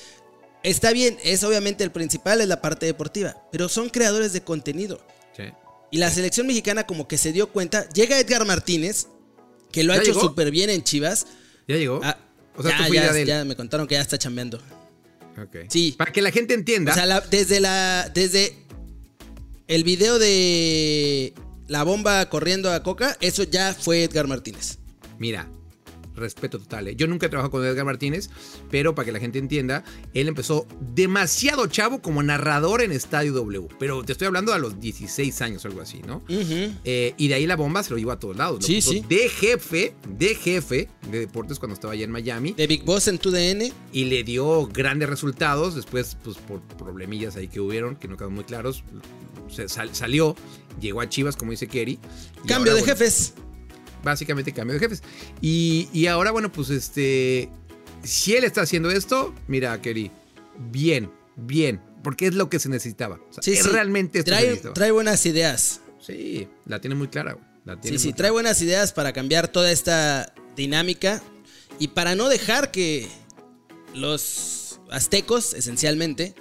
Está 0.64 0.92
bien, 0.92 1.16
es 1.22 1.44
obviamente 1.44 1.84
el 1.84 1.92
principal, 1.92 2.40
es 2.40 2.48
la 2.48 2.60
parte 2.60 2.86
deportiva, 2.86 3.36
pero 3.52 3.68
son 3.68 3.88
creadores 3.90 4.32
de 4.32 4.42
contenido. 4.42 5.06
Sí. 5.36 5.44
Y 5.92 5.98
la 5.98 6.10
selección 6.10 6.46
mexicana 6.48 6.84
como 6.86 7.06
que 7.06 7.18
se 7.18 7.30
dio 7.32 7.50
cuenta, 7.50 7.88
llega 7.90 8.18
Edgar 8.18 8.44
Martínez, 8.44 9.06
que 9.70 9.84
lo 9.84 9.92
ha 9.92 9.96
¿Ya 9.96 10.02
hecho 10.02 10.14
súper 10.18 10.50
bien 10.50 10.70
en 10.70 10.82
Chivas. 10.82 11.26
¿Ya 11.68 11.76
llegó? 11.76 12.00
Ah, 12.02 12.18
o 12.56 12.62
sea, 12.62 12.88
ya, 12.88 12.94
ya- 12.94 13.12
de 13.12 13.26
ya 13.26 13.44
me 13.44 13.54
contaron 13.54 13.86
que 13.86 13.94
ya 13.94 14.00
está 14.00 14.18
chambeando. 14.18 14.58
Ok. 15.40 15.66
Sí. 15.68 15.94
Para 15.98 16.12
que 16.12 16.22
la 16.22 16.30
gente 16.30 16.54
entienda. 16.54 16.92
O 16.92 16.94
sea, 16.94 17.06
la- 17.06 17.20
desde 17.20 17.60
la. 17.60 18.10
Desde 18.14 18.56
el 19.66 19.82
video 19.84 20.18
de 20.18 21.34
la 21.66 21.82
bomba 21.82 22.28
corriendo 22.28 22.72
a 22.72 22.82
Coca, 22.82 23.16
eso 23.20 23.42
ya 23.42 23.74
fue 23.74 24.04
Edgar 24.04 24.26
Martínez. 24.28 24.78
Mira, 25.18 25.48
respeto 26.14 26.58
total. 26.58 26.88
¿eh? 26.88 26.96
Yo 26.96 27.06
nunca 27.06 27.26
he 27.26 27.28
trabajado 27.28 27.50
con 27.50 27.64
Edgar 27.64 27.84
Martínez, 27.84 28.30
pero 28.70 28.94
para 28.94 29.06
que 29.06 29.12
la 29.12 29.18
gente 29.20 29.38
entienda, 29.38 29.84
él 30.12 30.28
empezó 30.28 30.66
demasiado 30.94 31.66
chavo 31.66 32.00
como 32.00 32.22
narrador 32.22 32.82
en 32.82 32.92
Estadio 32.92 33.32
W. 33.32 33.68
Pero 33.78 34.02
te 34.04 34.12
estoy 34.12 34.26
hablando 34.26 34.52
a 34.52 34.58
los 34.58 34.80
16 34.80 35.40
años 35.42 35.64
o 35.64 35.68
algo 35.68 35.80
así, 35.80 36.00
¿no? 36.06 36.22
Eh, 36.28 37.14
y 37.16 37.28
de 37.28 37.34
ahí 37.34 37.46
la 37.46 37.56
bomba 37.56 37.82
se 37.82 37.90
lo 37.90 37.98
llevó 37.98 38.12
a 38.12 38.18
todos 38.18 38.36
lados. 38.36 38.60
Lo 38.62 38.66
Sí, 38.66 38.80
sí. 38.80 39.04
De 39.08 39.28
jefe, 39.28 39.94
de 40.08 40.34
jefe 40.34 40.88
de 41.10 41.20
deportes 41.20 41.58
cuando 41.58 41.74
estaba 41.74 41.92
allá 41.92 42.04
en 42.04 42.10
Miami. 42.10 42.52
De 42.52 42.66
Big 42.66 42.84
Boss 42.84 43.08
en 43.08 43.18
tu 43.18 43.30
DN. 43.30 43.72
y 43.92 44.04
le 44.04 44.24
dio 44.24 44.66
grandes 44.66 45.08
resultados. 45.08 45.74
Después, 45.74 46.16
pues 46.24 46.36
por 46.38 46.60
problemillas 46.76 47.36
ahí 47.36 47.48
que 47.48 47.60
hubieron, 47.60 47.96
que 47.96 48.08
no 48.08 48.16
quedaron 48.16 48.34
muy 48.34 48.44
claros, 48.44 48.82
se 49.50 49.68
sal- 49.68 49.94
salió, 49.94 50.34
llegó 50.80 51.00
a 51.00 51.08
Chivas, 51.08 51.36
como 51.36 51.50
dice 51.50 51.66
Kerry. 51.68 51.98
Cambio 52.46 52.72
ahora, 52.72 52.74
de 52.74 52.80
bueno, 52.80 52.86
jefes. 52.86 53.34
Básicamente 54.04 54.52
cambio 54.52 54.74
de 54.74 54.80
jefes. 54.80 55.02
Y, 55.40 55.88
y 55.92 56.06
ahora, 56.06 56.30
bueno, 56.30 56.52
pues 56.52 56.70
este. 56.70 57.48
Si 58.02 58.34
él 58.36 58.44
está 58.44 58.60
haciendo 58.62 58.90
esto, 58.90 59.34
mira, 59.48 59.80
Kerry, 59.80 60.10
bien, 60.70 61.10
bien. 61.36 61.80
Porque 62.02 62.26
es 62.26 62.34
lo 62.34 62.50
que 62.50 62.58
se 62.58 62.68
necesitaba. 62.68 63.16
O 63.30 63.32
sea, 63.32 63.42
Sí, 63.42 63.52
es 63.54 63.62
sí. 63.64 63.70
realmente 63.70 64.18
esto 64.18 64.72
Trae, 64.74 64.90
buenas 64.90 65.24
ideas. 65.24 65.80
Sí, 66.00 66.46
la 66.66 66.80
tiene 66.80 66.94
muy 66.96 67.08
clara. 67.08 67.38
La 67.64 67.80
tiene 67.80 67.96
Sí, 67.98 68.08
sí, 68.08 68.12
trae 68.12 68.30
buenas 68.30 68.60
ideas 68.60 68.92
para 68.92 69.14
cambiar 69.14 69.48
toda 69.48 69.72
esta 69.72 70.34
dinámica 70.54 71.22
y 71.78 71.88
para 71.88 72.14
no 72.14 72.28
dejar 72.28 72.70
que 72.70 73.08
los 73.94 74.80
aztecos, 74.90 75.54
esencialmente. 75.54 76.34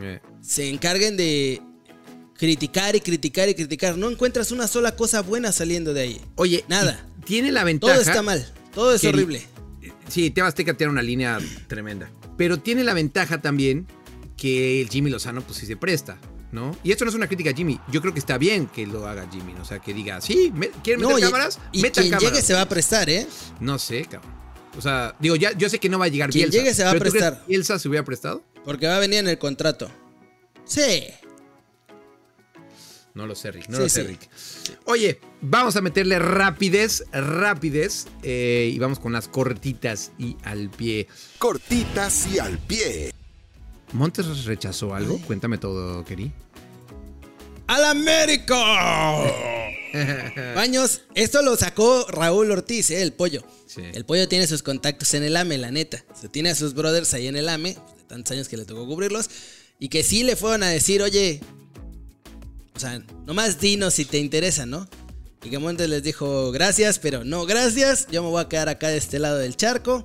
Eh, 0.00 0.20
se 0.40 0.68
encarguen 0.68 1.16
de 1.16 1.62
criticar 2.40 2.96
y 2.96 3.00
criticar 3.00 3.48
y 3.50 3.54
criticar. 3.54 3.98
No 3.98 4.10
encuentras 4.10 4.50
una 4.50 4.66
sola 4.66 4.96
cosa 4.96 5.20
buena 5.20 5.52
saliendo 5.52 5.92
de 5.92 6.00
ahí. 6.00 6.20
Oye, 6.36 6.64
Nada. 6.68 7.06
Tiene 7.26 7.52
la 7.52 7.62
ventaja. 7.64 7.92
Todo 7.92 8.02
está 8.02 8.22
mal. 8.22 8.50
Todo 8.74 8.94
es 8.94 9.04
horrible. 9.04 9.42
Sí, 10.08 10.30
Teba 10.30 10.48
Azteca 10.48 10.74
tiene 10.74 10.90
una 10.90 11.02
línea 11.02 11.38
tremenda. 11.68 12.10
Pero 12.38 12.58
tiene 12.58 12.82
la 12.82 12.94
ventaja 12.94 13.42
también 13.42 13.86
que 14.38 14.80
el 14.80 14.88
Jimmy 14.88 15.10
Lozano, 15.10 15.42
pues 15.42 15.58
sí 15.58 15.66
se 15.66 15.76
presta, 15.76 16.18
¿no? 16.50 16.74
Y 16.82 16.92
esto 16.92 17.04
no 17.04 17.10
es 17.10 17.14
una 17.14 17.26
crítica 17.28 17.50
a 17.50 17.52
Jimmy. 17.52 17.78
Yo 17.92 18.00
creo 18.00 18.14
que 18.14 18.18
está 18.18 18.38
bien 18.38 18.66
que 18.68 18.86
lo 18.86 19.06
haga 19.06 19.28
Jimmy. 19.30 19.52
O 19.60 19.64
sea, 19.66 19.78
que 19.80 19.92
diga, 19.92 20.20
sí, 20.22 20.50
me- 20.54 20.70
¿quieren 20.82 21.02
meter 21.02 21.14
No, 21.16 21.20
cámaras? 21.20 21.58
y 21.72 21.82
Metan 21.82 22.04
quien 22.04 22.12
cámaras. 22.14 22.32
llegue 22.32 22.46
se 22.46 22.54
va 22.54 22.62
a 22.62 22.68
prestar, 22.68 23.10
¿eh? 23.10 23.26
No 23.60 23.78
sé, 23.78 24.06
cabrón. 24.06 24.32
O 24.78 24.80
sea, 24.80 25.14
digo, 25.20 25.36
ya, 25.36 25.52
yo 25.52 25.68
sé 25.68 25.78
que 25.78 25.90
no 25.90 25.98
va 25.98 26.06
a 26.06 26.08
llegar 26.08 26.30
Quien 26.30 26.44
Bielsa. 26.48 26.58
llegue 26.58 26.74
se 26.74 26.84
va 26.84 26.90
a 26.90 26.92
pero 26.94 27.04
¿tú 27.04 27.10
crees 27.10 27.24
prestar. 27.26 27.46
Bielsa 27.46 27.78
se 27.78 27.88
hubiera 27.88 28.04
prestado? 28.04 28.42
Porque 28.64 28.86
va 28.86 28.96
a 28.96 29.00
venir 29.00 29.18
en 29.18 29.28
el 29.28 29.38
contrato. 29.38 29.90
Sí. 30.64 31.04
No 33.14 33.26
lo 33.26 33.34
sé, 33.34 33.50
Rick. 33.50 33.68
No 33.68 33.76
Sí, 33.78 33.82
lo 33.82 33.88
sé, 33.88 34.02
sí. 34.02 34.06
Rick. 34.08 34.28
Oye, 34.84 35.20
vamos 35.40 35.74
a 35.76 35.80
meterle 35.80 36.18
rapidez, 36.18 37.04
rapidez. 37.12 38.06
eh, 38.22 38.70
y 38.72 38.78
vamos 38.78 38.98
con 39.00 39.12
las 39.12 39.26
cortitas 39.28 40.12
y 40.18 40.36
al 40.44 40.70
pie. 40.70 41.08
Cortitas 41.38 42.26
y 42.32 42.38
al 42.38 42.58
pie. 42.58 43.12
¿Montes 43.92 44.44
rechazó 44.44 44.94
algo? 44.94 45.18
Cuéntame 45.26 45.58
todo, 45.58 46.04
Keri. 46.04 46.30
¡Al 47.66 47.84
América! 47.84 48.56
Baños, 50.54 51.02
esto 51.14 51.42
lo 51.42 51.56
sacó 51.56 52.06
Raúl 52.08 52.50
Ortiz, 52.50 52.90
¿eh? 52.90 53.02
el 53.02 53.12
pollo. 53.12 53.42
Sí. 53.66 53.82
El 53.92 54.04
pollo 54.04 54.28
tiene 54.28 54.46
sus 54.46 54.62
contactos 54.62 55.14
en 55.14 55.22
el 55.24 55.36
AME, 55.36 55.58
la 55.58 55.70
neta. 55.70 56.04
Se 56.20 56.28
tiene 56.28 56.50
a 56.50 56.54
sus 56.54 56.74
brothers 56.74 57.12
ahí 57.14 57.26
en 57.26 57.36
el 57.36 57.48
AME, 57.48 57.70
de 57.74 58.04
tantos 58.08 58.32
años 58.32 58.48
que 58.48 58.56
le 58.56 58.64
tocó 58.64 58.86
cubrirlos. 58.86 59.28
Y 59.78 59.88
que 59.88 60.02
sí 60.02 60.22
le 60.22 60.36
fueron 60.36 60.62
a 60.62 60.68
decir, 60.68 61.02
oye, 61.02 61.40
o 62.80 62.88
sea, 62.88 63.02
nomás 63.26 63.60
dinos 63.60 63.92
si 63.94 64.06
te 64.06 64.16
interesa, 64.18 64.64
¿no? 64.64 64.88
Y 65.44 65.50
que 65.50 65.58
Montes 65.58 65.88
les 65.88 66.02
dijo, 66.02 66.50
gracias, 66.50 66.98
pero 66.98 67.24
no 67.24 67.44
gracias. 67.44 68.06
Yo 68.10 68.22
me 68.22 68.30
voy 68.30 68.42
a 68.42 68.48
quedar 68.48 68.68
acá 68.70 68.88
de 68.88 68.96
este 68.96 69.18
lado 69.18 69.36
del 69.38 69.54
charco. 69.56 70.02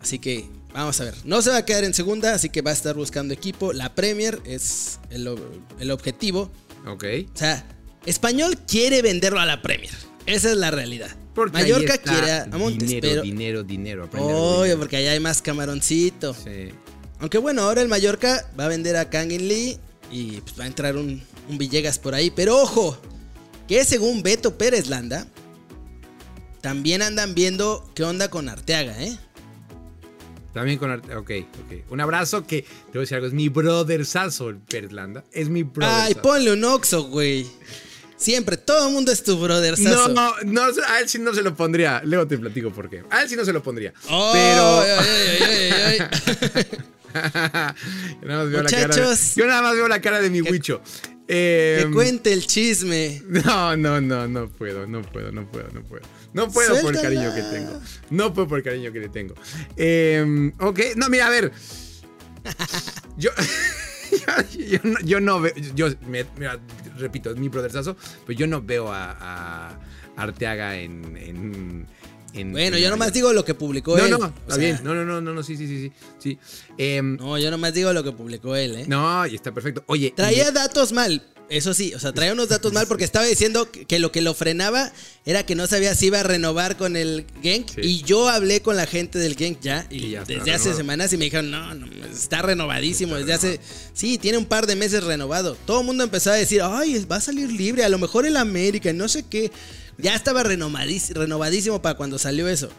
Así 0.00 0.18
que 0.18 0.46
vamos 0.72 0.98
a 1.00 1.04
ver. 1.04 1.14
No 1.24 1.42
se 1.42 1.50
va 1.50 1.58
a 1.58 1.64
quedar 1.64 1.84
en 1.84 1.92
segunda, 1.92 2.32
así 2.34 2.48
que 2.48 2.62
va 2.62 2.70
a 2.70 2.74
estar 2.74 2.94
buscando 2.94 3.34
equipo. 3.34 3.72
La 3.74 3.94
Premier 3.94 4.40
es 4.46 5.00
el, 5.10 5.26
ob- 5.26 5.40
el 5.80 5.90
objetivo. 5.90 6.50
Ok. 6.86 7.04
O 7.34 7.36
sea, 7.38 7.66
Español 8.06 8.58
quiere 8.66 9.02
venderlo 9.02 9.40
a 9.40 9.46
la 9.46 9.60
Premier. 9.60 9.92
Esa 10.24 10.50
es 10.50 10.56
la 10.56 10.70
realidad. 10.70 11.10
Porque 11.34 11.56
ahí 11.58 11.70
Mallorca 11.70 11.94
está 11.94 12.12
quiere 12.12 12.32
a 12.32 12.46
Montes, 12.58 12.88
dinero, 12.88 13.08
pero... 13.08 13.22
dinero, 13.22 13.62
dinero. 13.64 14.04
Obvio, 14.12 14.62
dinero. 14.62 14.78
porque 14.78 14.96
allá 14.96 15.12
hay 15.12 15.20
más 15.20 15.40
camaroncito. 15.42 16.34
Sí. 16.34 16.70
Aunque 17.20 17.38
bueno, 17.38 17.62
ahora 17.62 17.80
el 17.82 17.88
Mallorca 17.88 18.48
va 18.58 18.66
a 18.66 18.68
vender 18.68 18.96
a 18.96 19.08
Kangin 19.10 19.48
Lee 19.48 19.78
y 20.10 20.40
pues, 20.40 20.58
va 20.58 20.64
a 20.64 20.66
entrar 20.66 20.96
un, 20.96 21.22
un 21.48 21.58
Villegas 21.58 21.98
por 21.98 22.14
ahí. 22.14 22.30
Pero 22.30 22.60
ojo, 22.60 22.98
que 23.66 23.84
según 23.84 24.22
Beto 24.22 24.56
Pérez 24.56 24.88
Landa, 24.88 25.26
también 26.60 27.02
andan 27.02 27.34
viendo 27.34 27.88
qué 27.94 28.04
onda 28.04 28.28
con 28.30 28.48
Arteaga, 28.48 29.02
¿eh? 29.02 29.16
También 30.52 30.78
con 30.78 30.90
Arte. 30.90 31.14
Ok, 31.14 31.30
ok. 31.64 31.90
Un 31.90 32.00
abrazo 32.00 32.46
que, 32.46 32.62
te 32.62 32.68
voy 32.94 32.98
a 32.98 33.00
decir 33.00 33.14
algo, 33.16 33.26
es 33.26 33.32
mi 33.32 33.48
brothersazo 33.48 34.48
el 34.48 34.56
Pérez 34.56 34.92
Landa. 34.92 35.22
Es 35.30 35.48
mi 35.48 35.62
brother. 35.62 35.94
Ay, 35.94 36.14
ponle 36.14 36.52
un 36.52 36.64
Oxo, 36.64 37.04
güey. 37.04 37.46
Siempre, 38.16 38.56
todo 38.56 38.88
el 38.88 38.94
mundo 38.94 39.12
es 39.12 39.22
tu 39.22 39.36
No, 39.36 39.42
brotherzazo. 39.42 40.08
no, 40.08 40.32
no, 40.44 40.62
a 40.62 41.00
él 41.00 41.08
sí 41.08 41.20
no 41.20 41.32
se 41.32 41.42
lo 41.42 41.54
pondría. 41.54 42.02
Luego 42.04 42.26
te 42.26 42.36
platico 42.36 42.72
por 42.72 42.90
qué. 42.90 43.04
A 43.10 43.22
él 43.22 43.28
sí 43.28 43.36
no 43.36 43.44
se 43.44 43.52
lo 43.52 43.62
pondría. 43.62 43.92
Oh, 44.10 44.30
pero. 44.32 44.80
ay, 44.80 44.90
ay, 44.98 45.42
ay, 45.42 45.70
ay, 45.70 45.98
ay. 46.54 46.66
yo, 48.22 48.28
nada 48.28 48.44
más 48.44 48.50
veo 48.50 48.62
la 48.62 48.70
cara 48.70 48.82
de, 48.82 48.86
Muchachos. 48.88 49.34
yo 49.36 49.46
nada 49.46 49.62
más 49.62 49.74
veo 49.74 49.88
la 49.88 50.00
cara 50.00 50.20
de 50.20 50.30
mi 50.30 50.40
huicho. 50.40 50.80
Eh, 51.30 51.84
que 51.84 51.90
cuente 51.92 52.32
el 52.32 52.46
chisme. 52.46 53.22
no, 53.28 53.76
no, 53.76 54.00
no, 54.00 54.26
no 54.26 54.48
puedo, 54.48 54.86
no 54.86 55.02
puedo, 55.02 55.30
no 55.30 55.46
puedo, 55.50 55.68
no 55.72 55.82
puedo. 55.82 56.02
No 56.32 56.50
puedo 56.50 56.80
por 56.80 56.94
el 56.94 57.02
cariño 57.02 57.34
que 57.34 57.42
tengo. 57.42 57.80
No 58.10 58.32
puedo 58.32 58.48
por 58.48 58.58
el 58.58 58.64
cariño 58.64 58.92
que 58.92 59.00
le 59.00 59.08
tengo. 59.08 59.34
Eh, 59.76 60.52
ok, 60.58 60.80
no, 60.96 61.08
mira, 61.08 61.26
a 61.26 61.30
ver. 61.30 61.52
Yo. 63.18 63.30
yo, 64.10 64.58
yo 64.68 64.78
no, 64.84 65.00
yo 65.00 65.20
no 65.20 65.40
veo. 65.40 65.52
Yo, 65.74 65.88
me- 66.06 66.24
mira, 66.38 66.58
repito, 66.98 67.30
es 67.30 67.36
mi 67.36 67.48
brotherzazo, 67.48 67.96
pero 68.26 68.38
yo 68.38 68.46
no 68.46 68.62
veo 68.62 68.90
a, 68.92 69.10
a 69.68 69.78
Arteaga 70.16 70.76
en. 70.78 71.16
en- 71.16 71.86
en- 72.34 72.52
Bueno, 72.52 72.76
en 72.76 72.82
yo 72.82 72.90
nomás 72.90 73.12
digo 73.12 73.32
lo 73.32 73.44
que 73.44 73.54
publicó 73.54 73.96
No, 73.96 74.04
él. 74.04 74.10
no, 74.10 74.16
O 74.18 74.26
está 74.26 74.54
sea, 74.54 74.56
bien. 74.58 74.80
No, 74.82 74.94
no, 74.94 75.04
no, 75.04 75.20
no, 75.20 75.32
no, 75.34 75.42
sí, 75.42 75.56
sí, 75.56 75.66
sí, 75.66 75.92
sí. 76.18 76.38
Em, 76.76 77.16
No, 77.16 77.38
yo 77.38 77.50
nomás 77.50 77.74
digo 77.74 77.92
lo 77.92 78.02
que 78.04 78.12
publicó 78.12 78.54
él, 78.56 78.76
¿eh? 78.76 78.84
no, 78.88 79.26
y 79.26 79.34
está 79.34 79.52
perfecto. 79.52 79.82
Oye, 79.86 80.12
Traía 80.14 80.48
y- 80.48 80.52
datos 80.52 80.92
mal. 80.92 81.22
Eso 81.50 81.72
sí, 81.72 81.94
o 81.94 81.98
sea, 81.98 82.12
traía 82.12 82.34
unos 82.34 82.50
datos 82.50 82.74
mal 82.74 82.86
porque 82.86 83.04
estaba 83.04 83.24
diciendo 83.24 83.70
que, 83.72 83.98
lo 83.98 84.12
que 84.12 84.20
lo 84.20 84.34
frenaba 84.34 84.92
era 85.24 85.46
que 85.46 85.54
no 85.54 85.66
sabía 85.66 85.94
si 85.94 86.08
iba 86.08 86.20
a 86.20 86.22
renovar 86.22 86.76
con 86.76 86.94
el 86.94 87.24
Genk. 87.42 87.70
Sí. 87.70 87.80
Y 87.82 88.02
yo 88.02 88.28
hablé 88.28 88.60
con 88.60 88.76
la 88.76 88.84
gente 88.86 89.18
del 89.18 89.34
Genk 89.34 89.58
ya, 89.62 89.86
y, 89.88 89.96
Y 90.04 90.10
ya 90.10 90.20
está 90.20 90.34
desde 90.34 90.52
hace 90.52 90.74
semanas 90.74 91.10
y 91.14 91.16
me 91.16 91.24
dijeron, 91.24 91.50
no, 91.50 91.72
no, 91.72 91.86
está 92.12 92.42
renovadísimo. 92.42 93.16
desde 93.16 93.32
hace. 93.32 93.60
Sí, 93.94 94.18
tiene 94.18 94.36
un 94.36 94.44
par 94.44 94.66
de 94.66 94.76
meses 94.76 95.02
renovado. 95.04 95.56
Todo 95.64 95.80
el 95.80 95.86
mundo 95.86 96.04
empezó 96.04 96.30
a 96.32 96.34
decir, 96.34 96.60
ay, 96.62 97.02
va 97.10 97.16
a 97.16 97.20
salir 97.22 97.50
libre, 97.50 97.82
a 97.82 97.88
lo 97.88 97.96
mejor 97.96 98.26
el 98.26 98.36
América, 98.36 98.92
no 98.92 99.08
sé 99.08 99.24
qué. 99.26 99.50
Ya 99.98 100.14
estaba 100.14 100.42
renovadís- 100.44 101.12
renovadísimo 101.12 101.82
para 101.82 101.96
cuando 101.96 102.18
salió 102.18 102.48
eso. 102.48 102.70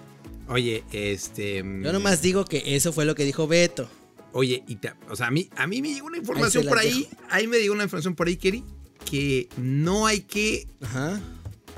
Oye, 0.47 0.83
este. 0.91 1.57
Yo 1.57 1.93
nomás 1.93 2.21
digo 2.21 2.45
que 2.45 2.75
eso 2.75 2.91
fue 2.93 3.05
lo 3.05 3.13
que 3.15 3.23
dijo 3.25 3.47
Beto. 3.47 3.87
Oye, 4.31 4.63
y 4.67 4.75
ta- 4.77 4.95
o 5.09 5.15
sea, 5.15 5.27
a 5.27 5.31
mí, 5.31 5.49
a 5.55 5.67
mí 5.67 5.81
me 5.81 5.93
llegó 5.93 6.07
una 6.07 6.17
información 6.17 6.65
por 6.65 6.77
ahí. 6.79 7.07
dejo. 7.09 7.23
Ahí 7.29 7.47
me 7.47 7.57
llegó 7.59 7.73
una 7.73 7.83
información 7.83 8.15
por 8.15 8.27
ahí, 8.27 8.35
Kerry, 8.37 8.63
que 9.05 9.47
no 9.57 10.05
hay 10.07 10.21
que. 10.21 10.67
Ajá. 10.81 11.19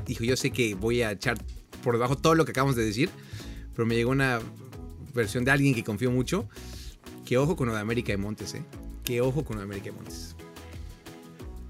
Dijo, 0.06 0.24
yo 0.24 0.36
sé 0.38 0.52
que 0.52 0.76
voy 0.76 1.02
a 1.02 1.12
echar 1.12 1.38
por 1.84 1.96
debajo 1.96 2.18
todo 2.18 2.36
lo 2.36 2.46
que 2.46 2.52
acabamos 2.52 2.76
de 2.76 2.84
decir, 2.86 3.10
pero 3.76 3.86
me 3.86 3.96
llegó 3.96 4.12
una 4.12 4.40
versión 5.14 5.44
de 5.46 5.52
alguien 5.52 5.74
que 5.76 5.84
confío 5.84 6.12
mucho. 6.12 6.48
Que 7.26 7.38
ojo 7.38 7.56
con 7.56 7.68
lo 7.68 7.74
de 7.74 7.80
América 7.80 8.12
de 8.12 8.18
Montes, 8.18 8.54
¿eh? 8.56 8.64
Que 9.06 9.22
ojo 9.22 9.44
con 9.46 9.56
lo 9.56 9.62
de 9.62 9.66
América 9.66 9.86
de 9.86 9.92
Montes. 9.94 10.36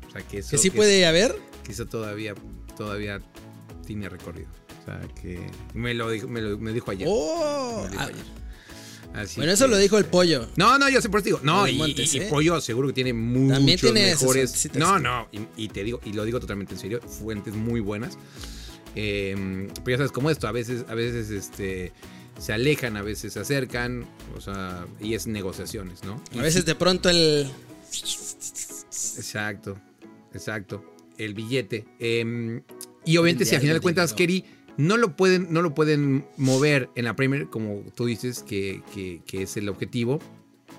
O 0.07 0.11
sea, 0.11 0.21
que 0.27 0.39
eso. 0.39 0.49
Que 0.51 0.57
sí 0.57 0.69
que- 0.71 0.77
puede 0.77 1.05
haber. 1.05 1.35
que 1.63 1.71
eso 1.71 1.85
todavía, 1.85 2.33
todavía 2.75 3.21
tiene 3.85 4.09
recorrido. 4.09 4.49
O 4.81 4.85
sea, 4.85 4.99
que 5.21 5.39
me 5.73 5.93
lo 5.93 6.09
dijo, 6.09 6.27
me 6.27 6.41
lo, 6.41 6.57
me 6.57 6.73
dijo 6.73 6.91
ayer. 6.91 7.07
Oh, 7.09 7.83
Me 7.83 7.85
lo 7.85 7.91
dijo 7.91 8.01
ah, 8.01 8.07
ayer. 8.07 8.41
Así 9.13 9.35
bueno, 9.37 9.51
eso 9.51 9.65
que, 9.65 9.71
lo 9.71 9.77
dijo 9.77 9.97
el 9.97 10.03
este, 10.03 10.11
pollo. 10.11 10.47
No, 10.55 10.77
no, 10.79 10.89
yo 10.89 11.01
sé 11.01 11.09
por 11.09 11.19
eso 11.19 11.25
digo. 11.25 11.39
No, 11.43 11.67
y, 11.67 11.75
Montes, 11.75 12.13
y- 12.13 12.17
y 12.17 12.21
¿eh? 12.21 12.27
Pollo 12.29 12.61
seguro 12.61 12.87
que 12.87 12.93
tiene 12.93 13.13
muchos 13.13 13.57
También 13.57 13.79
tiene 13.79 14.05
mejores. 14.05 14.69
No, 14.75 14.99
no, 14.99 15.27
y, 15.31 15.41
y 15.57 15.67
te 15.67 15.83
digo, 15.83 15.99
y 16.05 16.13
lo 16.13 16.23
digo 16.23 16.39
totalmente 16.39 16.73
en 16.73 16.79
serio, 16.79 17.01
fuentes 17.01 17.53
muy 17.53 17.81
buenas. 17.81 18.17
Eh, 18.95 19.67
pero 19.83 19.95
ya 19.95 19.97
sabes 19.97 20.11
cómo 20.11 20.29
esto, 20.29 20.47
a 20.47 20.51
veces, 20.51 20.85
a 20.87 20.95
veces 20.95 21.29
este, 21.29 21.93
se 22.39 22.53
alejan, 22.53 22.97
a 22.97 23.01
veces 23.01 23.33
se 23.33 23.39
acercan, 23.39 24.05
o 24.35 24.41
sea, 24.41 24.85
y 24.99 25.13
es 25.13 25.27
negociaciones, 25.27 26.03
¿no? 26.03 26.21
A 26.37 26.41
veces 26.41 26.65
de 26.65 26.75
pronto 26.75 27.09
el. 27.09 27.49
Exacto, 29.17 29.77
exacto. 30.33 30.85
El 31.17 31.33
billete. 31.33 31.85
Eh, 31.99 32.61
y 33.05 33.17
obviamente, 33.17 33.45
si 33.45 33.55
a 33.55 33.59
final 33.59 33.75
de 33.77 33.81
cuentas. 33.81 34.13
Kerry, 34.13 34.45
no 34.77 34.97
lo 34.97 35.15
pueden, 35.15 35.47
no 35.51 35.61
lo 35.61 35.73
pueden 35.75 36.25
mover 36.37 36.89
en 36.95 37.05
la 37.05 37.15
Premier, 37.15 37.47
como 37.49 37.83
tú 37.95 38.05
dices, 38.05 38.43
que, 38.43 38.81
que- 38.93 39.21
que 39.25 39.43
es 39.43 39.57
el 39.57 39.67
objetivo, 39.69 40.19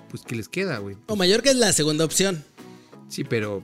pues 0.09 0.23
que 0.23 0.35
les 0.35 0.49
queda, 0.49 0.77
güey. 0.79 0.95
O 1.07 1.15
Mallorca 1.15 1.49
es 1.51 1.57
la 1.57 1.71
segunda 1.73 2.03
opción. 2.05 2.43
Sí, 3.09 3.23
pero 3.23 3.63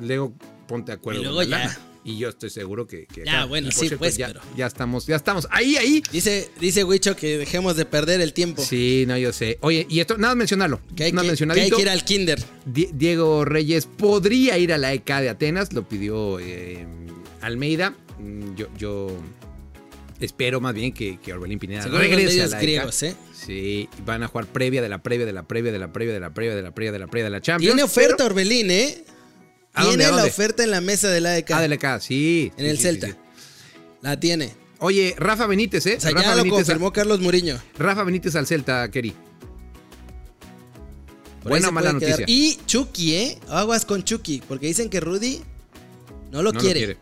luego 0.00 0.32
ponte 0.68 0.92
de 0.92 0.96
acuerdo 0.96 1.20
Y 1.20 1.24
luego 1.24 1.38
con 1.40 1.50
la 1.50 1.58
ya. 1.58 1.64
lana. 1.66 1.78
Y 2.02 2.16
yo 2.16 2.30
estoy 2.30 2.48
seguro 2.48 2.86
que. 2.86 3.06
que 3.06 3.24
Ya, 3.26 3.40
acá- 3.40 3.44
bueno, 3.44 3.70
sí, 3.70 3.80
cierto, 3.80 3.98
pues, 3.98 4.16
ya, 4.16 4.28
pero- 4.28 4.40
ya 4.56 4.66
estamos, 4.66 5.06
ya 5.06 5.16
estamos. 5.16 5.46
Ahí, 5.50 5.76
ahí. 5.76 6.02
Dice, 6.10 6.50
dice 6.58 6.82
Wicho 6.82 7.14
que 7.14 7.36
dejemos 7.36 7.76
de 7.76 7.84
perder 7.84 8.22
el 8.22 8.32
tiempo. 8.32 8.62
Sí, 8.62 9.04
no, 9.06 9.18
yo 9.18 9.32
sé. 9.34 9.58
Oye, 9.60 9.86
y 9.90 10.00
esto, 10.00 10.16
nada 10.16 10.34
mencionarlo. 10.34 10.80
Que 10.96 11.04
hay, 11.04 11.12
nada 11.12 11.28
que, 11.30 11.36
que 11.46 11.60
hay 11.60 11.70
que 11.70 11.82
ir 11.82 11.90
al 11.90 12.02
kinder. 12.04 12.42
Die- 12.64 12.90
Diego 12.94 13.44
Reyes 13.44 13.84
podría 13.84 14.56
ir 14.56 14.72
a 14.72 14.78
la 14.78 14.94
EK 14.94 15.20
de 15.20 15.28
Atenas, 15.28 15.74
lo 15.74 15.86
pidió 15.86 16.38
eh, 16.40 16.86
Almeida. 17.40 17.94
Mm, 18.18 18.54
Yo, 18.54 18.66
yo 18.76 19.16
espero 20.20 20.60
más 20.60 20.74
bien 20.74 20.92
que, 20.92 21.18
que 21.18 21.32
Orbelín 21.32 21.58
Pineda 21.58 21.86
regrese 21.86 22.42
a 22.42 22.46
la 22.48 22.60
griegos. 22.60 23.02
¿eh? 23.02 23.16
Sí, 23.34 23.88
van 24.04 24.22
a 24.22 24.28
jugar 24.28 24.46
previa 24.46 24.82
de 24.82 24.88
la 24.90 25.02
previa 25.02 25.24
de 25.26 25.32
la 25.32 25.44
previa 25.44 25.72
de 25.72 25.78
la 25.78 25.92
previa 25.92 26.12
de 26.14 26.20
la 26.20 26.30
previa 26.34 26.54
de 26.54 26.62
la 26.62 26.70
previa 26.74 26.92
de 26.92 26.98
la 26.98 27.06
previa 27.06 27.24
de 27.24 27.30
la 27.30 27.40
Champions. 27.40 27.72
Tiene 27.74 27.82
oferta 27.82 28.16
pero- 28.18 28.26
Orbelín, 28.30 28.70
¿eh? 28.70 29.04
¿A 29.72 29.84
dónde, 29.84 29.98
Tiene 29.98 30.10
la 30.10 30.16
dónde? 30.18 30.30
oferta 30.30 30.64
en 30.64 30.70
la 30.72 30.80
mesa 30.80 31.08
de 31.08 31.20
la 31.20 31.30
AEK. 31.30 31.50
Ah, 31.52 31.60
de 31.62 31.68
la 31.68 31.74
EK, 31.76 32.00
sí. 32.00 32.52
en 32.56 32.64
sí, 32.64 32.70
el 32.70 32.76
sí, 32.76 32.82
Celta. 32.82 33.06
sí. 33.06 33.14
La 34.02 34.18
tiene. 34.20 34.52
Oye, 34.80 35.14
Rafa 35.16 35.46
Benítez, 35.46 35.86
¿eh? 35.86 35.94
O 35.96 36.00
sea, 36.00 36.10
Rafa, 36.10 36.22
ya 36.24 36.30
lo 36.34 36.42
Benítez 36.42 36.64
confirmó 36.66 36.92
Carlos 36.92 37.20
Muriño. 37.20 37.58
Rafa 37.78 38.02
Benítez 38.04 38.34
al 38.34 38.46
Celta, 38.46 38.90
Keri. 38.90 39.14
Por 41.42 41.50
Buena 41.50 41.68
o 41.68 41.72
mala 41.72 41.90
quedar. 41.98 42.02
noticia. 42.20 42.24
Y 42.28 42.58
Chucky, 42.66 43.14
¿eh? 43.14 43.38
Aguas 43.48 43.84
con 43.86 44.02
Chucky. 44.04 44.42
Porque 44.46 44.66
dicen 44.66 44.90
que 44.90 45.00
Rudy 45.00 45.40
no 46.30 46.42
lo 46.42 46.52
No 46.52 46.60
quiere. 46.60 46.98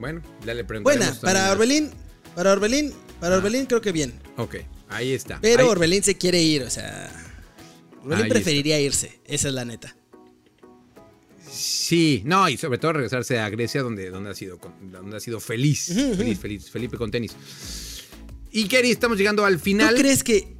Bueno, 0.00 0.22
ya 0.46 0.54
le 0.54 0.64
preguntaremos. 0.64 1.20
Buena, 1.20 1.20
para 1.20 1.52
Orbelín. 1.52 1.90
Para 2.34 2.52
Orbelín. 2.52 2.92
Para 3.20 3.34
Ah. 3.34 3.38
Orbelín 3.38 3.66
creo 3.66 3.80
que 3.80 3.92
bien. 3.92 4.14
Ok, 4.38 4.56
ahí 4.88 5.12
está. 5.12 5.38
Pero 5.42 5.64
Ahí- 5.64 5.68
Orbelín 5.68 6.02
se 6.02 6.16
quiere 6.16 6.40
ir, 6.42 6.62
o 6.62 6.70
sea. 6.70 7.12
Orbelín 8.02 8.24
Ahí 8.24 8.30
preferiría 8.30 8.80
irse. 8.80 9.20
Esa 9.26 9.48
es 9.48 9.54
la 9.54 9.64
neta. 9.64 9.94
Sí, 11.52 12.22
no, 12.24 12.48
y 12.48 12.56
sobre 12.56 12.78
todo 12.78 12.94
regresarse 12.94 13.38
a 13.40 13.48
Grecia 13.50 13.82
donde, 13.82 14.10
donde, 14.10 14.30
ha, 14.30 14.34
sido, 14.34 14.58
donde 14.80 15.16
ha 15.16 15.20
sido 15.20 15.40
feliz, 15.40 15.86
feliz, 16.16 16.38
feliz, 16.38 16.70
Felipe 16.70 16.96
con 16.96 17.10
tenis. 17.10 17.32
Y 18.52 18.66
Kerry, 18.68 18.90
estamos 18.92 19.18
llegando 19.18 19.44
al 19.44 19.56
¿Tú 19.58 19.64
final. 19.64 19.94
crees 19.96 20.22
que 20.24 20.56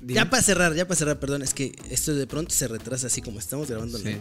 Dime. 0.00 0.14
Ya 0.14 0.28
para 0.28 0.42
cerrar, 0.42 0.74
ya 0.74 0.86
para 0.86 0.98
cerrar, 0.98 1.18
perdón, 1.18 1.42
es 1.42 1.54
que 1.54 1.74
esto 1.90 2.14
de 2.14 2.26
pronto 2.26 2.52
se 2.54 2.68
retrasa 2.68 3.06
así 3.06 3.22
como 3.22 3.38
estamos 3.38 3.68
grabando. 3.70 3.96
Sí. 3.98 4.16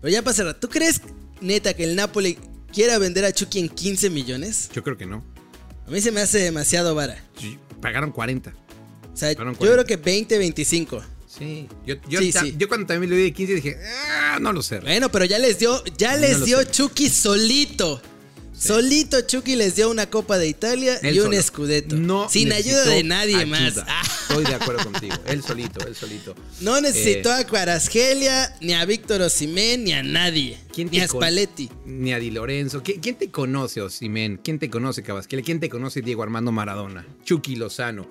Pero 0.00 0.10
ya 0.12 0.22
para 0.22 0.34
cerrar, 0.34 0.58
¿tú 0.58 0.70
crees, 0.70 1.02
neta, 1.42 1.74
que 1.74 1.84
el 1.84 1.96
Napoli 1.96 2.38
quiera 2.72 2.98
vender 2.98 3.24
a 3.24 3.32
Chucky 3.32 3.58
en 3.60 3.68
15 3.68 4.10
millones? 4.10 4.68
Yo 4.72 4.82
creo 4.82 4.96
que 4.96 5.06
no. 5.06 5.24
A 5.86 5.90
mí 5.90 6.00
se 6.00 6.12
me 6.12 6.20
hace 6.20 6.38
demasiado 6.38 6.94
vara. 6.94 7.22
Sí, 7.38 7.58
Pagaron 7.80 8.10
40. 8.12 8.50
O 9.12 9.16
sea, 9.16 9.34
Fueron 9.34 9.54
yo 9.54 9.58
40. 9.58 9.84
creo 9.84 9.86
que 9.86 9.96
20, 10.04 10.38
25. 10.38 11.02
Sí. 11.26 11.68
Yo, 11.86 11.94
yo, 12.08 12.20
Sí, 12.20 12.32
sí. 12.32 12.54
yo 12.58 12.68
cuando 12.68 12.86
también 12.86 13.10
le 13.10 13.16
di 13.16 13.22
de 13.24 13.32
15 13.32 13.54
dije, 13.54 13.78
ah, 14.06 14.38
no 14.40 14.52
lo 14.52 14.62
sé. 14.62 14.80
Bueno, 14.80 15.10
pero 15.10 15.24
ya 15.24 15.38
les 15.38 15.58
dio, 15.58 15.82
ya 15.96 16.14
No 16.14 16.20
les 16.22 16.44
dio 16.44 16.58
sé. 16.58 16.70
Chucky 16.70 17.08
solito. 17.08 18.00
Solito 18.58 19.20
Chucky 19.22 19.54
les 19.56 19.76
dio 19.76 19.88
una 19.90 20.10
Copa 20.10 20.36
de 20.38 20.48
Italia 20.48 20.98
Él 21.02 21.14
y 21.16 21.20
un 21.20 21.26
solo. 21.26 21.42
Scudetto. 21.42 21.96
No 21.96 22.28
sin 22.28 22.52
ayuda 22.52 22.84
de 22.86 23.04
nadie 23.04 23.36
ayuda. 23.36 23.46
más. 23.46 23.74
Ah, 23.86 24.02
Estoy 24.28 24.44
de 24.44 24.54
acuerdo 24.54 24.84
contigo. 24.90 25.14
Él 25.26 25.42
solito, 25.42 25.86
él 25.86 25.94
solito. 25.94 26.34
no 26.60 26.80
necesitó 26.80 27.30
Eh, 27.30 27.40
a 27.40 27.46
Cuarasgelia, 27.46 28.56
ni 28.60 28.74
a 28.74 28.84
Víctor 28.84 29.22
Osimén, 29.22 29.84
ni 29.84 29.92
a 29.92 30.02
nadie. 30.02 30.58
¿Quién 30.74 30.88
ni 30.90 31.00
a 31.00 31.08
Spalletti. 31.08 31.70
Ni 31.86 32.12
a 32.12 32.18
Di 32.18 32.30
Lorenzo. 32.30 32.82
¿Qui- 32.82 32.98
¿Quién 33.00 33.16
te 33.16 33.30
conoce, 33.30 33.80
Osimen? 33.80 34.38
¿Quién 34.42 34.58
te 34.58 34.68
conoce, 34.68 35.02
Cabasquele? 35.02 35.42
¿Quién 35.42 35.60
te 35.60 35.68
conoce, 35.68 36.02
Diego 36.02 36.22
Armando 36.22 36.52
Maradona? 36.52 37.06
Chucky 37.24 37.56
Lozano. 37.56 38.08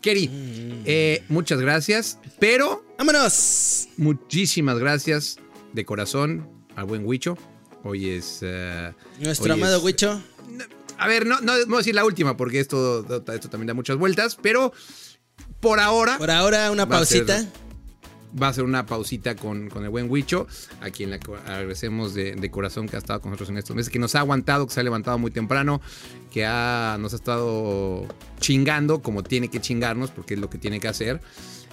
Kerry, 0.00 0.28
Mm. 0.28 0.82
eh, 0.84 1.22
muchas 1.28 1.60
gracias, 1.60 2.18
pero 2.40 2.84
¡Vámonos! 2.98 3.88
muchísimas 3.96 4.78
gracias 4.78 5.36
de 5.72 5.84
corazón 5.84 6.48
al 6.74 6.86
buen 6.86 7.06
Huicho. 7.06 7.38
Hoy 7.84 8.10
es. 8.10 8.38
eh, 8.42 8.92
Nuestro 9.20 9.52
hoy 9.54 9.60
amado 9.60 9.78
es- 9.78 9.82
Huicho. 9.84 10.22
A 10.98 11.08
ver, 11.08 11.26
no, 11.26 11.40
no 11.40 11.52
voy 11.66 11.74
a 11.74 11.78
decir 11.78 11.94
la 11.94 12.04
última 12.04 12.36
porque 12.36 12.60
esto, 12.60 13.00
esto 13.00 13.48
también 13.48 13.66
da 13.66 13.74
muchas 13.74 13.96
vueltas, 13.96 14.36
pero 14.40 14.72
por 15.60 15.80
ahora 15.80 16.16
Por 16.18 16.30
ahora, 16.30 16.70
una 16.70 16.88
pausita. 16.88 17.44
va 18.40 18.48
a 18.48 18.52
ser 18.52 18.62
una 18.64 18.86
pausita 18.86 19.34
con, 19.34 19.68
con 19.68 19.82
el 19.82 19.90
buen 19.90 20.08
Huicho, 20.08 20.46
a 20.80 20.90
quien 20.90 21.10
le 21.10 21.16
agradecemos 21.46 22.14
de, 22.14 22.34
de 22.36 22.50
corazón 22.52 22.88
que 22.88 22.94
ha 22.96 22.98
estado 23.00 23.20
con 23.20 23.30
nosotros 23.32 23.48
en 23.50 23.58
estos 23.58 23.74
meses, 23.74 23.90
que 23.90 23.98
nos 23.98 24.14
ha 24.14 24.20
aguantado, 24.20 24.66
que 24.66 24.74
se 24.74 24.80
ha 24.80 24.82
levantado 24.84 25.18
muy 25.18 25.30
temprano, 25.32 25.80
que 26.30 26.46
ha, 26.46 26.96
nos 27.00 27.14
ha 27.14 27.16
estado 27.16 28.06
chingando 28.38 29.02
como 29.02 29.24
tiene 29.24 29.48
que 29.48 29.60
chingarnos, 29.60 30.10
porque 30.12 30.34
es 30.34 30.40
lo 30.40 30.48
que 30.50 30.58
tiene 30.58 30.78
que 30.78 30.86
hacer. 30.88 31.20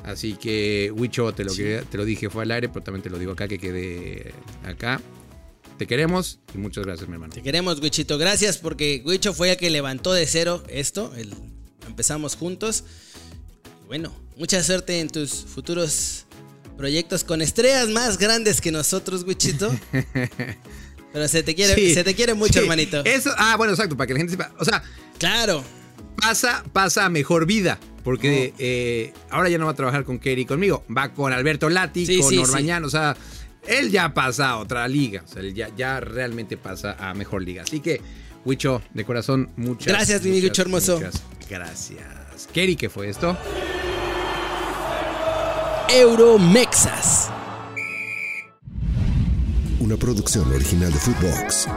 Así 0.05 0.33
que, 0.35 0.91
Huicho, 0.95 1.33
te 1.33 1.43
lo, 1.43 1.53
te 1.53 1.97
lo 1.97 2.05
dije 2.05 2.29
fue 2.31 2.43
al 2.43 2.51
aire, 2.51 2.69
pero 2.69 2.81
también 2.83 3.03
te 3.03 3.09
lo 3.11 3.19
digo 3.19 3.33
acá, 3.33 3.47
que 3.47 3.59
quede 3.59 4.33
acá. 4.65 4.99
Te 5.79 5.87
queremos 5.87 6.39
y 6.53 6.57
muchas 6.57 6.85
gracias, 6.85 7.07
mi 7.07 7.13
hermano. 7.15 7.33
Te 7.33 7.41
queremos, 7.41 7.79
Huichito. 7.79 8.17
Gracias 8.17 8.57
porque 8.57 9.01
Huicho 9.05 9.33
fue 9.33 9.49
el 9.51 9.57
que 9.57 9.69
levantó 9.69 10.11
de 10.13 10.27
cero 10.27 10.61
esto. 10.69 11.13
El- 11.15 11.33
empezamos 11.87 12.35
juntos. 12.35 12.83
Bueno, 13.87 14.13
mucha 14.37 14.61
suerte 14.61 14.99
en 14.99 15.09
tus 15.09 15.31
futuros 15.31 16.25
proyectos 16.77 17.23
con 17.23 17.41
estrellas 17.41 17.87
más 17.89 18.17
grandes 18.17 18.59
que 18.59 18.71
nosotros, 18.73 19.23
Huichito. 19.25 19.73
Pero 21.13 21.27
se 21.29 21.43
te 21.43 21.55
quiere, 21.55 21.73
Sí, 21.75 21.93
se 21.93 22.03
te 22.03 22.13
quiere 22.13 22.33
mucho, 22.33 22.53
sí. 22.53 22.59
hermanito. 22.59 23.03
Eso, 23.05 23.31
ah, 23.37 23.55
bueno, 23.57 23.71
exacto, 23.73 23.95
para 23.97 24.05
que 24.07 24.13
la 24.13 24.19
gente 24.19 24.31
sepa. 24.31 24.51
O 24.59 24.65
sea, 24.65 24.83
Claro. 25.17 25.63
pasa, 26.17 26.63
pasa 26.73 27.05
a 27.05 27.09
mejor 27.09 27.45
vida. 27.45 27.79
Porque 28.03 28.53
eh, 28.59 29.13
ahora 29.29 29.49
ya 29.49 29.57
no 29.57 29.65
va 29.65 29.71
a 29.71 29.75
trabajar 29.75 30.03
con 30.03 30.19
Kerry 30.19 30.45
conmigo. 30.45 30.83
Va 30.95 31.13
con 31.13 31.31
Alberto 31.33 31.69
Lati, 31.69 32.05
Sí, 32.05 32.19
con 32.19 32.37
Orbañán. 32.39 32.83
O 32.85 32.89
sea, 32.89 33.15
él 33.67 33.91
ya 33.91 34.13
pasa 34.13 34.49
a 34.49 34.57
otra 34.57 34.87
liga. 34.87 35.23
O 35.25 35.27
sea, 35.27 35.41
él 35.41 35.53
ya, 35.53 35.69
ya 35.75 35.99
realmente 35.99 36.57
pasa 36.57 36.95
a 36.99 37.13
mejor 37.13 37.43
liga. 37.43 37.63
Así 37.63 37.79
que, 37.79 38.01
Huicho, 38.45 38.81
de 38.93 39.05
corazón, 39.05 39.49
muchas 39.57 39.87
Gracias, 39.87 40.23
mi 40.23 40.41
Huicho 40.41 40.61
hermoso. 40.61 40.95
muchas 40.97 41.21
gracias. 41.49 42.47
Kerry, 42.53 42.75
¿qué 42.75 42.89
fue 42.89 43.09
esto? 43.09 43.37
Euromexas. 45.89 47.29
Una 49.79 49.97
producción 49.97 50.51
original 50.53 50.91
de 50.91 50.99
Footbox. 50.99 51.67